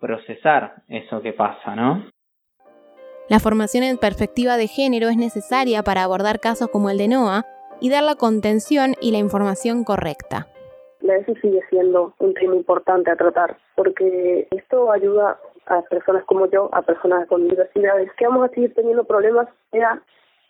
procesar 0.00 0.82
eso 0.88 1.22
que 1.22 1.32
pasa, 1.32 1.76
¿no? 1.76 2.04
La 3.28 3.38
formación 3.38 3.84
en 3.84 3.96
perspectiva 3.96 4.56
de 4.56 4.66
género 4.66 5.08
es 5.08 5.16
necesaria 5.16 5.82
para 5.82 6.02
abordar 6.02 6.40
casos 6.40 6.68
como 6.68 6.90
el 6.90 6.98
de 6.98 7.08
Noah 7.08 7.44
y 7.80 7.88
dar 7.88 8.02
la 8.02 8.16
contención 8.16 8.94
y 9.00 9.12
la 9.12 9.18
información 9.18 9.84
correcta 9.84 10.48
ESI 11.10 11.34
sigue 11.36 11.60
siendo 11.68 12.14
un 12.18 12.34
tema 12.34 12.54
importante 12.54 13.10
a 13.10 13.16
tratar, 13.16 13.56
porque 13.76 14.48
esto 14.50 14.90
ayuda 14.90 15.38
a 15.66 15.82
personas 15.82 16.24
como 16.24 16.46
yo, 16.46 16.68
a 16.72 16.82
personas 16.82 17.26
con 17.28 17.48
diversidades, 17.48 18.10
que 18.14 18.26
vamos 18.26 18.50
a 18.50 18.54
seguir 18.54 18.74
teniendo 18.74 19.04
problemas, 19.04 19.48
sea 19.70 20.00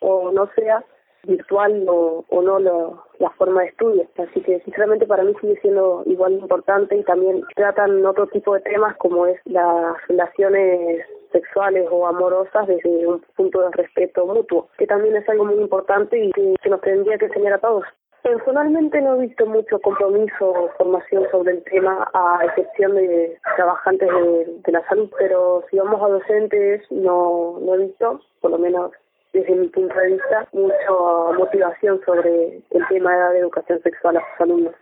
o 0.00 0.32
no 0.32 0.48
sea 0.56 0.84
virtual 1.26 1.86
o, 1.88 2.24
o 2.28 2.42
no 2.42 2.58
la 2.58 3.30
forma 3.30 3.62
de 3.62 3.68
estudio. 3.68 4.06
Así 4.18 4.40
que 4.42 4.60
sinceramente 4.60 5.06
para 5.06 5.24
mí 5.24 5.32
sigue 5.40 5.58
siendo 5.60 6.02
igual 6.06 6.34
importante 6.34 6.96
y 6.96 7.02
también 7.04 7.42
tratan 7.56 8.04
otro 8.04 8.26
tipo 8.26 8.54
de 8.54 8.60
temas 8.60 8.96
como 8.96 9.26
es 9.26 9.40
las 9.44 9.96
relaciones 10.08 11.04
sexuales 11.32 11.88
o 11.90 12.06
amorosas 12.06 12.66
desde 12.66 13.06
un 13.06 13.20
punto 13.36 13.60
de 13.62 13.70
respeto 13.72 14.26
mutuo, 14.26 14.68
que 14.78 14.86
también 14.86 15.16
es 15.16 15.28
algo 15.28 15.46
muy 15.46 15.56
importante 15.56 16.18
y 16.18 16.30
que 16.32 16.70
nos 16.70 16.80
tendría 16.80 17.18
que 17.18 17.26
enseñar 17.26 17.54
a 17.54 17.58
todos. 17.58 17.84
Personalmente 18.24 19.02
no 19.02 19.16
he 19.16 19.26
visto 19.26 19.44
mucho 19.44 19.78
compromiso 19.80 20.48
o 20.48 20.70
formación 20.78 21.26
sobre 21.30 21.52
el 21.52 21.64
tema, 21.64 22.10
a 22.14 22.42
excepción 22.46 22.94
de 22.94 23.38
trabajantes 23.54 24.08
de, 24.08 24.72
la 24.72 24.82
salud, 24.88 25.10
pero 25.18 25.62
si 25.68 25.76
vamos 25.76 26.00
a 26.02 26.08
docentes, 26.08 26.90
no, 26.90 27.58
no 27.60 27.74
he 27.74 27.86
visto, 27.86 28.22
por 28.40 28.52
lo 28.52 28.58
menos 28.58 28.92
desde 29.34 29.54
mi 29.54 29.68
punto 29.68 29.94
de 29.94 30.12
vista, 30.12 30.48
mucha 30.54 31.36
motivación 31.36 32.00
sobre 32.06 32.62
el 32.70 32.88
tema 32.88 33.14
de 33.28 33.40
educación 33.40 33.82
sexual 33.82 34.16
a 34.16 34.20
sus 34.20 34.40
alumnos. 34.40 34.74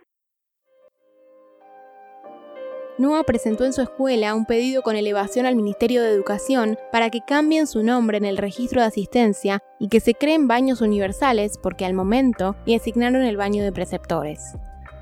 NUA 2.99 3.23
presentó 3.23 3.65
en 3.65 3.73
su 3.73 3.81
escuela 3.81 4.35
un 4.35 4.45
pedido 4.45 4.83
con 4.83 4.95
elevación 4.95 5.47
al 5.47 5.55
Ministerio 5.55 6.03
de 6.03 6.09
Educación 6.09 6.77
para 6.91 7.09
que 7.09 7.21
cambien 7.25 7.65
su 7.65 7.81
nombre 7.81 8.17
en 8.17 8.25
el 8.25 8.37
registro 8.37 8.81
de 8.81 8.87
asistencia 8.87 9.63
y 9.79 9.87
que 9.87 9.99
se 9.99 10.13
creen 10.13 10.47
baños 10.47 10.79
universales 10.79 11.57
porque 11.57 11.85
al 11.85 11.95
momento 11.95 12.55
le 12.67 12.75
asignaron 12.75 13.23
el 13.23 13.35
baño 13.35 13.63
de 13.63 13.71
preceptores. 13.71 14.55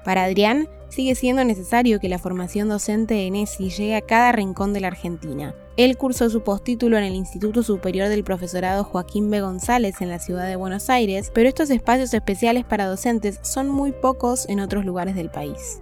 Para 0.05 0.23
Adrián, 0.23 0.69
sigue 0.87 1.15
siendo 1.15 1.43
necesario 1.43 1.99
que 1.99 2.07
la 2.07 2.17
formación 2.17 2.69
docente 2.69 3.27
en 3.27 3.35
ESI 3.35 3.69
llegue 3.69 3.95
a 3.95 4.01
cada 4.01 4.31
rincón 4.31 4.71
de 4.71 4.79
la 4.79 4.87
Argentina. 4.87 5.53
Él 5.75 5.97
cursó 5.97 6.29
su 6.29 6.43
postítulo 6.43 6.97
en 6.97 7.03
el 7.03 7.13
Instituto 7.13 7.61
Superior 7.61 8.07
del 8.07 8.23
Profesorado 8.23 8.85
Joaquín 8.85 9.29
B. 9.29 9.41
González 9.41 10.01
en 10.01 10.09
la 10.09 10.19
ciudad 10.19 10.47
de 10.47 10.55
Buenos 10.55 10.89
Aires, 10.89 11.29
pero 11.33 11.49
estos 11.49 11.69
espacios 11.69 12.13
especiales 12.13 12.63
para 12.63 12.87
docentes 12.87 13.39
son 13.41 13.67
muy 13.67 13.91
pocos 13.91 14.47
en 14.47 14.61
otros 14.61 14.85
lugares 14.85 15.15
del 15.15 15.29
país 15.29 15.80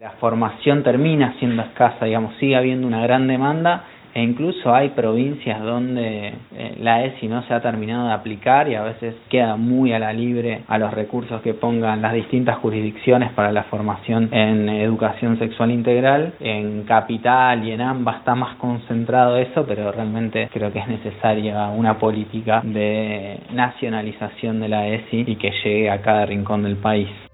la 0.00 0.12
formación 0.12 0.82
termina 0.82 1.34
siendo 1.38 1.60
escasa, 1.62 2.06
digamos, 2.06 2.34
sigue 2.36 2.56
habiendo 2.56 2.86
una 2.86 3.02
gran 3.02 3.26
demanda 3.26 3.84
e 4.14 4.22
incluso 4.22 4.74
hay 4.74 4.88
provincias 4.88 5.60
donde 5.60 6.32
eh, 6.56 6.76
la 6.80 7.04
ESI 7.04 7.28
no 7.28 7.42
se 7.42 7.52
ha 7.52 7.60
terminado 7.60 8.08
de 8.08 8.14
aplicar 8.14 8.66
y 8.70 8.76
a 8.76 8.82
veces 8.82 9.14
queda 9.28 9.56
muy 9.56 9.92
a 9.92 9.98
la 9.98 10.14
libre 10.14 10.62
a 10.68 10.78
los 10.78 10.90
recursos 10.94 11.42
que 11.42 11.52
pongan 11.52 12.00
las 12.00 12.14
distintas 12.14 12.56
jurisdicciones 12.60 13.30
para 13.32 13.52
la 13.52 13.64
formación 13.64 14.30
en 14.32 14.70
educación 14.70 15.38
sexual 15.38 15.70
integral. 15.70 16.32
En 16.40 16.84
Capital 16.84 17.68
y 17.68 17.72
en 17.72 17.82
ambas 17.82 18.20
está 18.20 18.34
más 18.34 18.56
concentrado 18.56 19.36
eso, 19.36 19.66
pero 19.66 19.92
realmente 19.92 20.48
creo 20.50 20.72
que 20.72 20.78
es 20.78 20.88
necesaria 20.88 21.68
una 21.68 21.98
política 21.98 22.62
de 22.64 23.38
nacionalización 23.52 24.60
de 24.60 24.68
la 24.70 24.88
ESI 24.88 25.24
y 25.26 25.36
que 25.36 25.52
llegue 25.62 25.90
a 25.90 26.00
cada 26.00 26.24
rincón 26.24 26.62
del 26.62 26.76
país. 26.76 27.29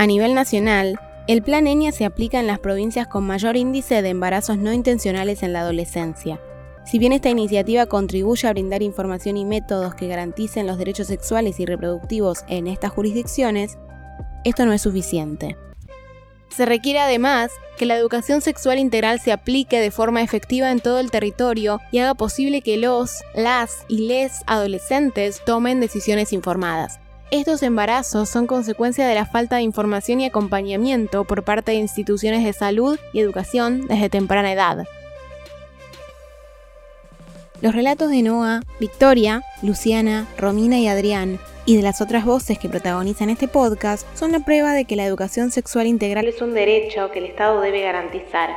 A 0.00 0.06
nivel 0.06 0.32
nacional, 0.32 0.96
el 1.26 1.42
Plan 1.42 1.66
ENIA 1.66 1.90
se 1.90 2.04
aplica 2.04 2.38
en 2.38 2.46
las 2.46 2.60
provincias 2.60 3.08
con 3.08 3.26
mayor 3.26 3.56
índice 3.56 4.00
de 4.00 4.10
embarazos 4.10 4.56
no 4.56 4.72
intencionales 4.72 5.42
en 5.42 5.52
la 5.52 5.62
adolescencia. 5.62 6.40
Si 6.86 7.00
bien 7.00 7.12
esta 7.12 7.30
iniciativa 7.30 7.86
contribuye 7.86 8.46
a 8.46 8.52
brindar 8.52 8.80
información 8.84 9.36
y 9.36 9.44
métodos 9.44 9.96
que 9.96 10.06
garanticen 10.06 10.68
los 10.68 10.78
derechos 10.78 11.08
sexuales 11.08 11.58
y 11.58 11.66
reproductivos 11.66 12.44
en 12.46 12.68
estas 12.68 12.92
jurisdicciones, 12.92 13.76
esto 14.44 14.66
no 14.66 14.72
es 14.72 14.82
suficiente. 14.82 15.56
Se 16.48 16.64
requiere 16.64 17.00
además 17.00 17.50
que 17.76 17.84
la 17.84 17.96
educación 17.96 18.40
sexual 18.40 18.78
integral 18.78 19.18
se 19.18 19.32
aplique 19.32 19.80
de 19.80 19.90
forma 19.90 20.22
efectiva 20.22 20.70
en 20.70 20.78
todo 20.78 21.00
el 21.00 21.10
territorio 21.10 21.80
y 21.90 21.98
haga 21.98 22.14
posible 22.14 22.62
que 22.62 22.76
los, 22.76 23.24
las 23.34 23.84
y 23.88 24.06
les 24.06 24.44
adolescentes 24.46 25.42
tomen 25.44 25.80
decisiones 25.80 26.32
informadas. 26.32 27.00
Estos 27.30 27.62
embarazos 27.62 28.30
son 28.30 28.46
consecuencia 28.46 29.06
de 29.06 29.14
la 29.14 29.26
falta 29.26 29.56
de 29.56 29.62
información 29.62 30.18
y 30.20 30.24
acompañamiento 30.24 31.24
por 31.24 31.42
parte 31.42 31.72
de 31.72 31.76
instituciones 31.76 32.42
de 32.42 32.54
salud 32.54 32.98
y 33.12 33.20
educación 33.20 33.86
desde 33.86 34.08
temprana 34.08 34.50
edad. 34.50 34.86
Los 37.60 37.74
relatos 37.74 38.08
de 38.08 38.22
Noah, 38.22 38.62
Victoria, 38.80 39.42
Luciana, 39.60 40.26
Romina 40.38 40.78
y 40.78 40.88
Adrián 40.88 41.38
y 41.66 41.76
de 41.76 41.82
las 41.82 42.00
otras 42.00 42.24
voces 42.24 42.58
que 42.58 42.70
protagonizan 42.70 43.28
este 43.28 43.46
podcast 43.46 44.06
son 44.16 44.32
la 44.32 44.40
prueba 44.40 44.72
de 44.72 44.86
que 44.86 44.96
la 44.96 45.04
educación 45.04 45.50
sexual 45.50 45.86
integral 45.86 46.26
es 46.26 46.40
un 46.40 46.54
derecho 46.54 47.10
que 47.10 47.18
el 47.18 47.26
Estado 47.26 47.60
debe 47.60 47.82
garantizar. 47.82 48.48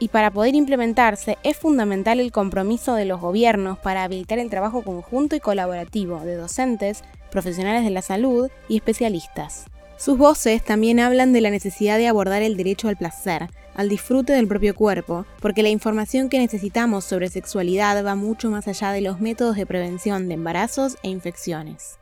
Y 0.00 0.08
para 0.08 0.30
poder 0.30 0.54
implementarse 0.54 1.38
es 1.44 1.56
fundamental 1.56 2.20
el 2.20 2.30
compromiso 2.30 2.94
de 2.94 3.06
los 3.06 3.20
gobiernos 3.20 3.78
para 3.78 4.04
habilitar 4.04 4.38
el 4.38 4.50
trabajo 4.50 4.82
conjunto 4.82 5.34
y 5.34 5.40
colaborativo 5.40 6.20
de 6.20 6.36
docentes, 6.36 7.02
profesionales 7.28 7.84
de 7.84 7.90
la 7.90 8.02
salud 8.02 8.50
y 8.68 8.76
especialistas. 8.76 9.66
Sus 9.96 10.16
voces 10.16 10.64
también 10.64 11.00
hablan 11.00 11.32
de 11.32 11.40
la 11.40 11.50
necesidad 11.50 11.98
de 11.98 12.06
abordar 12.06 12.42
el 12.42 12.56
derecho 12.56 12.88
al 12.88 12.96
placer, 12.96 13.48
al 13.74 13.88
disfrute 13.88 14.32
del 14.32 14.48
propio 14.48 14.74
cuerpo, 14.74 15.26
porque 15.40 15.62
la 15.62 15.68
información 15.68 16.28
que 16.28 16.38
necesitamos 16.38 17.04
sobre 17.04 17.28
sexualidad 17.28 18.04
va 18.04 18.14
mucho 18.14 18.50
más 18.50 18.68
allá 18.68 18.92
de 18.92 19.00
los 19.00 19.20
métodos 19.20 19.56
de 19.56 19.66
prevención 19.66 20.28
de 20.28 20.34
embarazos 20.34 20.96
e 21.02 21.08
infecciones. 21.08 21.98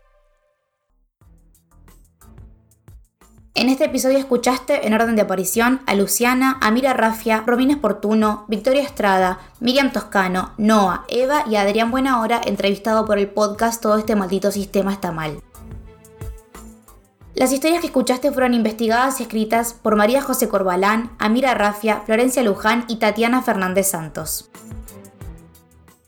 En 3.59 3.71
este 3.71 3.87
episodio 3.87 4.19
escuchaste 4.19 4.87
en 4.87 4.93
orden 4.93 5.17
de 5.17 5.23
aparición 5.23 5.81
a 5.87 5.95
Luciana, 5.95 6.59
Amira 6.61 6.93
Rafia, 6.93 7.43
Romina 7.47 7.73
Esportuno, 7.73 8.45
Victoria 8.49 8.83
Estrada, 8.83 9.39
Miriam 9.61 9.93
Toscano, 9.93 10.53
Noah, 10.59 11.07
Eva 11.09 11.43
y 11.49 11.57
Adrián 11.57 11.91
Buenahora 11.91 12.39
entrevistado 12.45 13.07
por 13.07 13.17
el 13.19 13.31
podcast 13.31 13.81
Todo 13.81 13.97
este 13.97 14.15
maldito 14.15 14.51
sistema 14.53 14.93
está 14.93 15.11
mal. 15.11 15.41
Las 17.35 17.51
historias 17.51 17.81
que 17.81 17.87
escuchaste 17.87 18.31
fueron 18.31 18.53
investigadas 18.53 19.21
y 19.21 19.23
escritas 19.23 19.73
por 19.73 19.97
María 19.97 20.21
José 20.21 20.51
Corbalán, 20.51 21.13
Amira 21.19 21.55
Rafia, 21.55 22.03
Florencia 22.05 22.43
Luján 22.43 22.85
y 22.89 22.97
Tatiana 22.97 23.41
Fernández 23.41 23.89
Santos. 23.89 24.51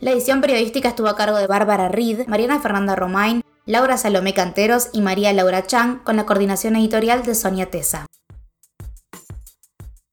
La 0.01 0.11
edición 0.11 0.43
periodística 0.43 0.91
estuvo 0.91 1.09
a 1.09 1.17
cargo 1.17 1.39
de 1.39 1.47
Bárbara 1.47 1.89
Reed, 1.89 2.27
Mariana 2.27 2.61
Fernanda 2.61 2.95
Romain, 2.95 3.43
Laura 3.69 3.99
Salomé 3.99 4.33
Canteros 4.33 4.89
y 4.95 5.03
María 5.03 5.31
Laura 5.35 5.67
Chang, 5.67 6.03
con 6.03 6.17
la 6.17 6.25
coordinación 6.25 6.75
editorial 6.75 7.23
de 7.23 7.35
Sonia 7.35 7.69
Tesa. 7.69 8.07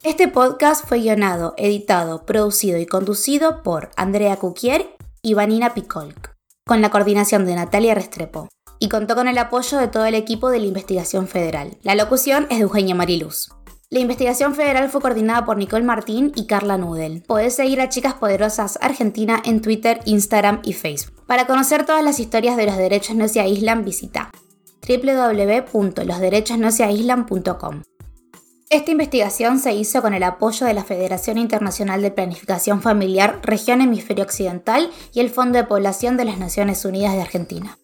Este 0.03 0.27
podcast 0.27 0.85
fue 0.85 0.99
guionado, 0.99 1.53
editado, 1.55 2.25
producido 2.25 2.77
y 2.79 2.85
conducido 2.85 3.63
por 3.63 3.91
Andrea 3.95 4.35
Cuquier 4.35 4.97
y 5.21 5.35
Vanina 5.35 5.73
Picolk, 5.73 6.33
con 6.67 6.81
la 6.81 6.91
coordinación 6.91 7.45
de 7.45 7.55
Natalia 7.55 7.95
Restrepo 7.95 8.49
y 8.77 8.89
contó 8.89 9.15
con 9.15 9.29
el 9.29 9.37
apoyo 9.37 9.77
de 9.77 9.87
todo 9.87 10.03
el 10.03 10.15
equipo 10.15 10.49
de 10.49 10.59
la 10.59 10.65
investigación 10.65 11.29
federal. 11.29 11.77
La 11.81 11.95
locución 11.95 12.47
es 12.49 12.57
de 12.57 12.63
Eugenia 12.63 12.93
Mariluz. 12.93 13.51
La 13.95 14.01
investigación 14.01 14.53
federal 14.55 14.89
fue 14.89 14.99
coordinada 14.99 15.45
por 15.45 15.55
Nicole 15.55 15.85
Martín 15.85 16.33
y 16.35 16.47
Carla 16.47 16.77
Nudel. 16.77 17.23
Podés 17.25 17.55
seguir 17.55 17.79
a 17.79 17.87
Chicas 17.87 18.15
Poderosas 18.15 18.77
Argentina 18.81 19.41
en 19.45 19.61
Twitter, 19.61 20.01
Instagram 20.03 20.59
y 20.65 20.73
Facebook. 20.73 21.23
Para 21.25 21.47
conocer 21.47 21.85
todas 21.85 22.03
las 22.03 22.19
historias 22.19 22.57
de 22.57 22.65
los 22.65 22.75
derechos 22.75 23.15
no 23.15 23.29
se 23.29 23.39
aíslan, 23.39 23.85
visita 23.85 24.31
www.losderechosnoseaíslan.com. 24.85 27.83
Esta 28.69 28.91
investigación 28.91 29.59
se 29.59 29.73
hizo 29.73 30.01
con 30.01 30.13
el 30.13 30.23
apoyo 30.23 30.65
de 30.65 30.73
la 30.73 30.83
Federación 30.83 31.37
Internacional 31.37 32.01
de 32.01 32.11
Planificación 32.11 32.81
Familiar 32.81 33.39
Región 33.43 33.79
Hemisferio 33.79 34.25
Occidental 34.25 34.91
y 35.13 35.21
el 35.21 35.29
Fondo 35.29 35.57
de 35.57 35.63
Población 35.63 36.17
de 36.17 36.25
las 36.25 36.37
Naciones 36.37 36.83
Unidas 36.83 37.13
de 37.13 37.21
Argentina. 37.21 37.79